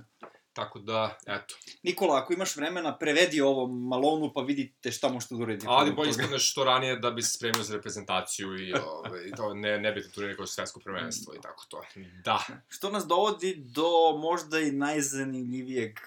[0.52, 1.54] Tako da, eto.
[1.82, 5.66] Nikola, ako imaš vremena, prevedi ovo Malonu pa vidite šta možete da uradite.
[5.68, 9.54] Ali bolje istaneš što ranije da bi se spremio za reprezentaciju i, ove, i to
[9.54, 11.82] ne, ne bi te turnir kao svetsko prvenstvo i tako to.
[12.24, 15.98] Da, Što nas dovodi do možda i najzanimljivijeg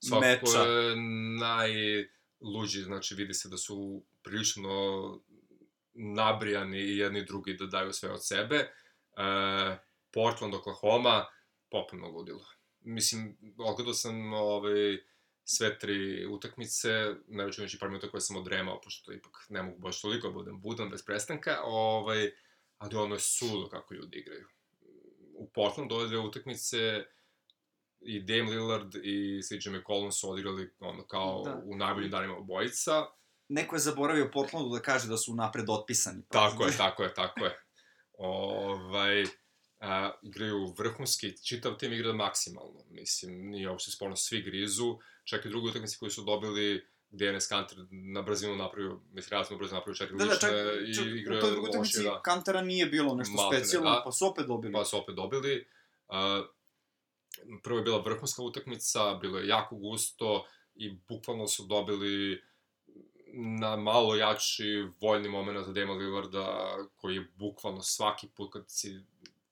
[0.00, 0.62] svakako meča.
[0.62, 0.96] je
[1.40, 4.70] najluđi, znači vidi se da su prilično
[5.94, 8.56] nabrijani i jedni i drugi da daju sve od sebe.
[8.56, 8.68] E,
[10.10, 11.26] Portland, Oklahoma,
[11.70, 12.44] popuno ludilo.
[12.84, 14.98] Mislim, ogledao sam ovaj,
[15.44, 16.88] sve tri utakmice,
[17.38, 20.90] računajući par minuta koje sam odremao, pošto ipak ne mogu baš toliko da budem budan
[20.90, 22.30] bez prestanka, ovaj,
[22.78, 24.46] ali ono je sudo kako ljudi igraju.
[25.34, 27.04] U Portlandu ove dve utakmice
[28.00, 31.50] i Dame Lillard i CJ McCollum su odigrali ono kao Da.
[31.50, 31.62] da.
[31.64, 33.06] u najboljim danima obojica.
[33.48, 36.22] Neko je zaboravio Portlandu da kaže da su napred otpisani.
[36.28, 37.58] Tako je, tako je, tako je.
[38.18, 39.24] Ovaj,
[39.82, 45.48] a, igraju vrhunski, čitav tim igra maksimalno, mislim, nije uopšte sporno, svi grizu, čak i
[45.48, 49.74] drugi utakmici koji su dobili, gde je Enes Kanter na brzinu napravio, mislim, relativno brzo
[49.74, 50.50] napravio četiri Da, da, čak,
[50.96, 52.22] čak i u igra toj drugoj utakmici da.
[52.22, 54.02] Kantara nije bilo nešto Maltene, specijalno, da.
[54.04, 54.72] pa su opet dobili.
[54.72, 55.66] pa su opet dobili.
[56.08, 56.14] Uh,
[57.62, 62.42] prvo je bila vrhunska utakmica, bilo je jako gusto i bukvalno su dobili
[63.34, 69.00] na malo jači voljni moment za Dama Lillarda, koji je bukvalno svaki put kad, si,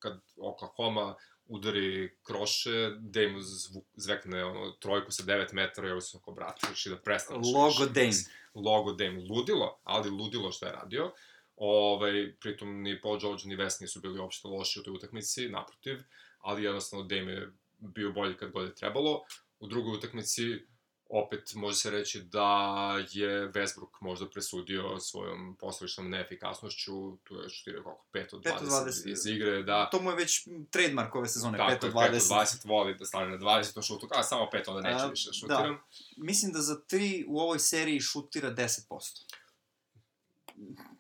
[0.00, 1.14] kad Oklahoma
[1.46, 6.66] udari kroše, Dame zvu, zvekne ono, trojku sa 9 metara i ovo se oko brate,
[6.66, 7.46] znači da prestaneš.
[7.54, 8.22] Logo Dame.
[8.54, 9.22] Logo Dame.
[9.30, 11.12] Ludilo, ali ludilo što je radio.
[11.56, 15.98] Ovaj, pritom ni Paul George ni West nisu bili uopšte loši u toj utakmici, naprotiv,
[16.38, 19.22] ali jednostavno Dame je bio bolji kad god je trebalo.
[19.60, 20.66] U drugoj utakmici
[21.10, 27.82] opet može se reći da je Westbrook možda presudio svojom poslovičnom neefikasnošću, tu je šutirao
[27.82, 29.90] koliko, 5 od 20, 20 iz igre, da...
[29.90, 32.16] To mu je već trademark ove sezone, 5 Tako od je, 5 20.
[32.16, 35.06] od 20 voli da stane na 20 to šutu, a samo 5 onda neće A,
[35.06, 35.32] više da.
[35.32, 35.80] šutiram.
[36.16, 38.80] Mislim da za 3 u ovoj seriji šutira 10%.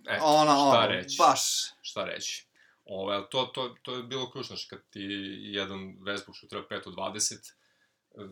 [0.08, 1.16] Eto, Ona, šta ona, reći?
[1.18, 1.40] baš.
[1.82, 2.46] Šta reći?
[2.84, 5.06] Ove, to, to, to je bilo ključno, znači kad ti
[5.40, 7.52] jedan Westbrook šutira 5 od 20,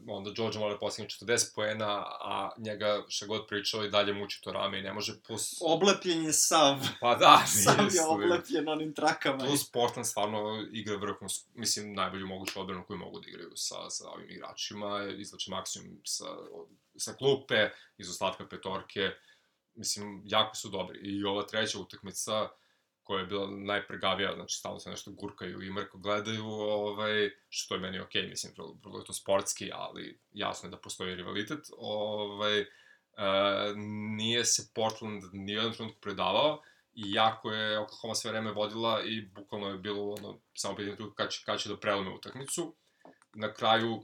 [0.09, 4.43] onda George mora da postigne 40 poena, a njega šta god pričao i dalje muči
[4.43, 5.59] to rame i ne može plus...
[5.61, 6.77] Oblepljen je sav.
[7.01, 9.39] Pa da, Sav je oblepljen onim trakama.
[9.39, 14.09] Plus Portland stvarno igra vrhunsku, mislim, najbolju moguću odbranu koju mogu da igraju sa, sa
[14.11, 16.25] ovim igračima, izlače maksimum sa,
[16.97, 17.69] sa klupe,
[17.99, 19.11] iz ostatka petorke,
[19.75, 20.99] mislim, jako su dobri.
[21.03, 22.49] I ova treća utakmica,
[23.09, 27.81] koja je bila najpregavija, znači stalno se nešto gurkaju i mrko gledaju, ovaj, što je
[27.81, 28.53] meni okej, okay, mislim,
[28.85, 32.67] vrlo, je to sportski, ali jasno je da postoji rivalitet, ovaj, e,
[34.17, 36.63] nije se Portland ni u jednom trenutku predavao,
[36.95, 41.13] i jako je Oklahoma sve vreme vodila i bukvalno je bilo ono, samo pitanje tu
[41.17, 42.75] kad će, kad će da prelome utakmicu.
[43.35, 44.03] Na kraju,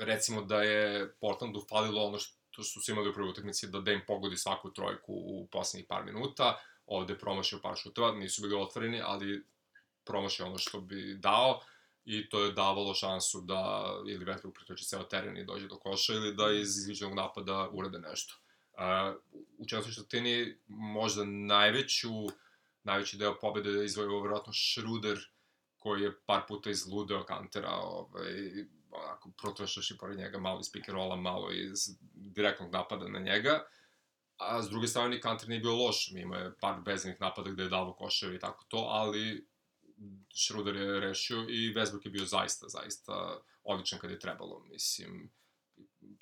[0.00, 2.18] recimo da je Portlandu falilo ono
[2.50, 6.58] što su imali u prvoj utakmici, da Dame pogodi svaku trojku u poslednjih par minuta,
[6.90, 9.44] ovde promašio par šuteva, nisu bili otvoreni, ali
[10.04, 11.60] promašio ono što bi dao
[12.04, 16.12] i to je davalo šansu da ili Westbrook pretoči ceo teren i dođe do koša
[16.12, 18.34] ili da iz izviđenog napada urade nešto.
[18.72, 19.16] Uh,
[19.58, 22.10] u četvrtoj četvrtini možda najveću,
[22.82, 25.18] najveći deo pobede izvojio verovatno Schruder,
[25.78, 28.32] koji je par puta izludeo Kantera, ovaj,
[28.90, 33.64] onako, protrašaš i pored njega malo iz rolla, malo iz direktnog napada na njega.
[34.40, 37.68] A s druge strane, Kanter nije bio loš, ima je par beznih napada gde je
[37.68, 39.46] davo koševe i tako to, ali
[40.34, 45.30] Schroeder je rešio i Westbrook je bio zaista, zaista odličan kad je trebalo, mislim,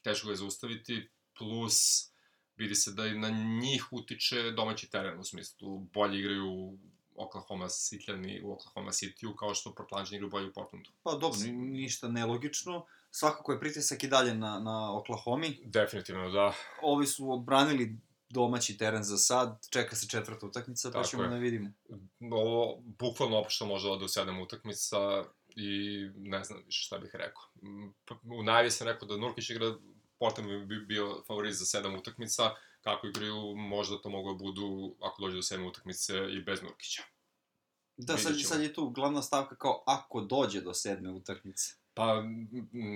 [0.03, 1.09] teško ga je zaustaviti,
[1.39, 2.09] plus
[2.57, 6.79] vidi se da i na njih utiče domaći teren, u smislu bolje igraju
[7.17, 10.91] Oklahoma Citljani u Oklahoma Cityu, kao što Portlandžani igraju bolje u Portlandu.
[11.03, 12.87] Pa dobro, ni- ništa nelogično.
[13.11, 15.61] Svakako je pritisak i dalje na, na Oklahomi.
[15.65, 16.55] Definitivno, da.
[16.83, 17.97] Ovi su obranili
[18.31, 21.29] domaći teren za sad, čeka se četvrta utakmica, pa Tako ćemo je.
[21.29, 21.71] da vidimo.
[22.33, 27.43] Ovo, bukvalno opušta može da u sedam utakmica i ne znam više šta bih rekao.
[28.39, 29.75] U najavi sam rekao da Nurkić igra,
[30.19, 32.51] Portland bi bio favorit za sedam utakmica,
[32.81, 37.03] kako igraju, možda to mogu da budu, ako dođe do sedme utakmice, i bez Nurkića.
[37.97, 41.75] Da, sad, sad je tu glavna stavka kao ako dođe do sedme utakmice.
[41.99, 42.23] Pa,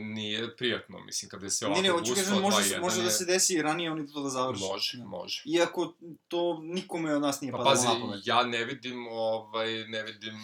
[0.08, 3.04] nije prijatno, mislim, kada se Ne, ovako ne, hoću gusto, kažem, može, 2-1 može da
[3.04, 4.64] je- se desi i ranije oni to da završe.
[4.64, 5.04] Može, Da.
[5.04, 5.42] može.
[5.46, 5.92] Iako
[6.28, 8.20] to nikome od nas nije Pa padalo pazi, na pamet.
[8.24, 10.34] ja ne vidim, ovaj, ne vidim,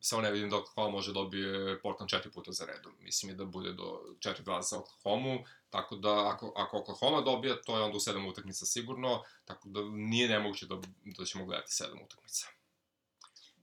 [0.00, 2.92] samo ne vidim da Oklahoma može da dobije Portland četiri puta za redom.
[3.00, 3.84] Mislim je da bude do
[4.20, 5.38] 4-2 za Oklahoma,
[5.70, 9.80] tako da ako, ako Oklahoma dobija, to je onda u sedam utakmica sigurno, tako da
[9.84, 12.46] nije nemoguće da, da ćemo gledati sedam utakmica.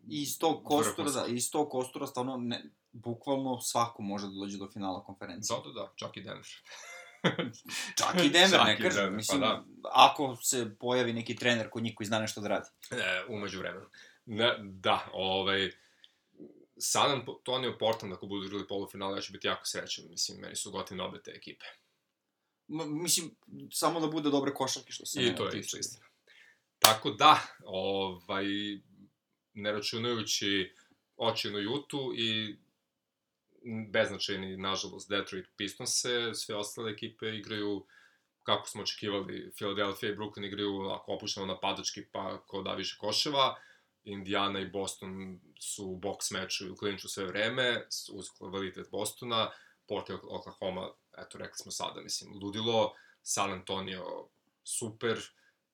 [0.08, 4.58] I iz tog kostura, da, iz tog kostura stvarno ne, bukvalno svako može da dođe
[4.58, 5.58] do finala konferencije.
[5.58, 6.48] Da, da, da, čak i Denver.
[7.98, 8.96] Čak i Denver, Čak ne kažem.
[8.96, 9.64] Denver, Mislim, pa da.
[9.92, 12.70] ako se pojavi neki trener kod njih koji zna nešto da radi.
[12.92, 13.86] E, umeđu vremenu.
[14.26, 15.72] Ne, da, ovaj,
[16.78, 20.06] San Antonio Portland, ako budu igrali polufinale, ja ću biti jako srećan.
[20.10, 21.66] Mislim, meni su gotivne obe te ekipe.
[22.70, 23.36] M mislim,
[23.72, 25.78] samo da bude dobre košarke što se I mene to je tiče.
[25.80, 26.06] istina.
[26.80, 28.46] Tako da, ovaj,
[29.54, 30.74] ne računajući
[31.18, 32.58] očinu Jutu i
[33.92, 37.86] beznačajni, nažalost, Detroit Pistonse, sve ostale ekipe igraju
[38.44, 43.56] kako smo očekivali, Philadelphia i Brooklyn igraju ako opušteno napadački pa ko da više koševa,
[44.04, 49.52] Indiana i Boston su u box meču i u klinču sve vreme, uz kvalitet Bostona,
[49.88, 54.28] Porto i Oklahoma, eto, rekli smo sada, mislim, ludilo, San Antonio
[54.64, 55.18] super,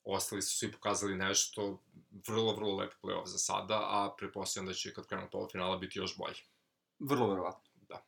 [0.04, 1.80] ostali su svi pokazali nešto,
[2.28, 6.18] vrlo, vrlo lep playoff za sada, a prepostavljam da će kad krenu polufinala biti još
[6.18, 6.40] bolji.
[7.00, 7.70] Vrlo verovatno.
[7.90, 8.04] Da.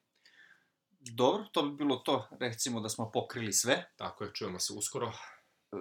[0.99, 2.27] Dobro, to bi bilo to.
[2.39, 3.91] Recimo da smo pokrili sve.
[3.95, 5.07] Tako je, čujemo se uskoro.
[5.07, 5.75] E,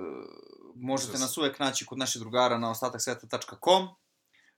[0.74, 3.88] možete Za- nas uvek naći kod naših drugara na ostataksveta.com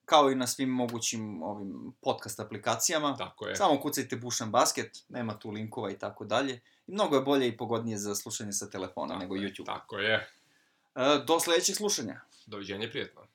[0.05, 3.17] kao i na svim mogućim ovim podcast aplikacijama.
[3.17, 3.57] Tako je.
[3.57, 6.61] Samo kucajte Bušan Basket, nema tu linkova i tako dalje.
[6.87, 9.67] I mnogo je bolje i pogodnije za slušanje sa telefona Tako nego je, YouTube.
[9.67, 10.29] Tako je.
[10.95, 12.21] E, do sledećeg slušanja.
[12.47, 13.32] Doviđenja, prijetno.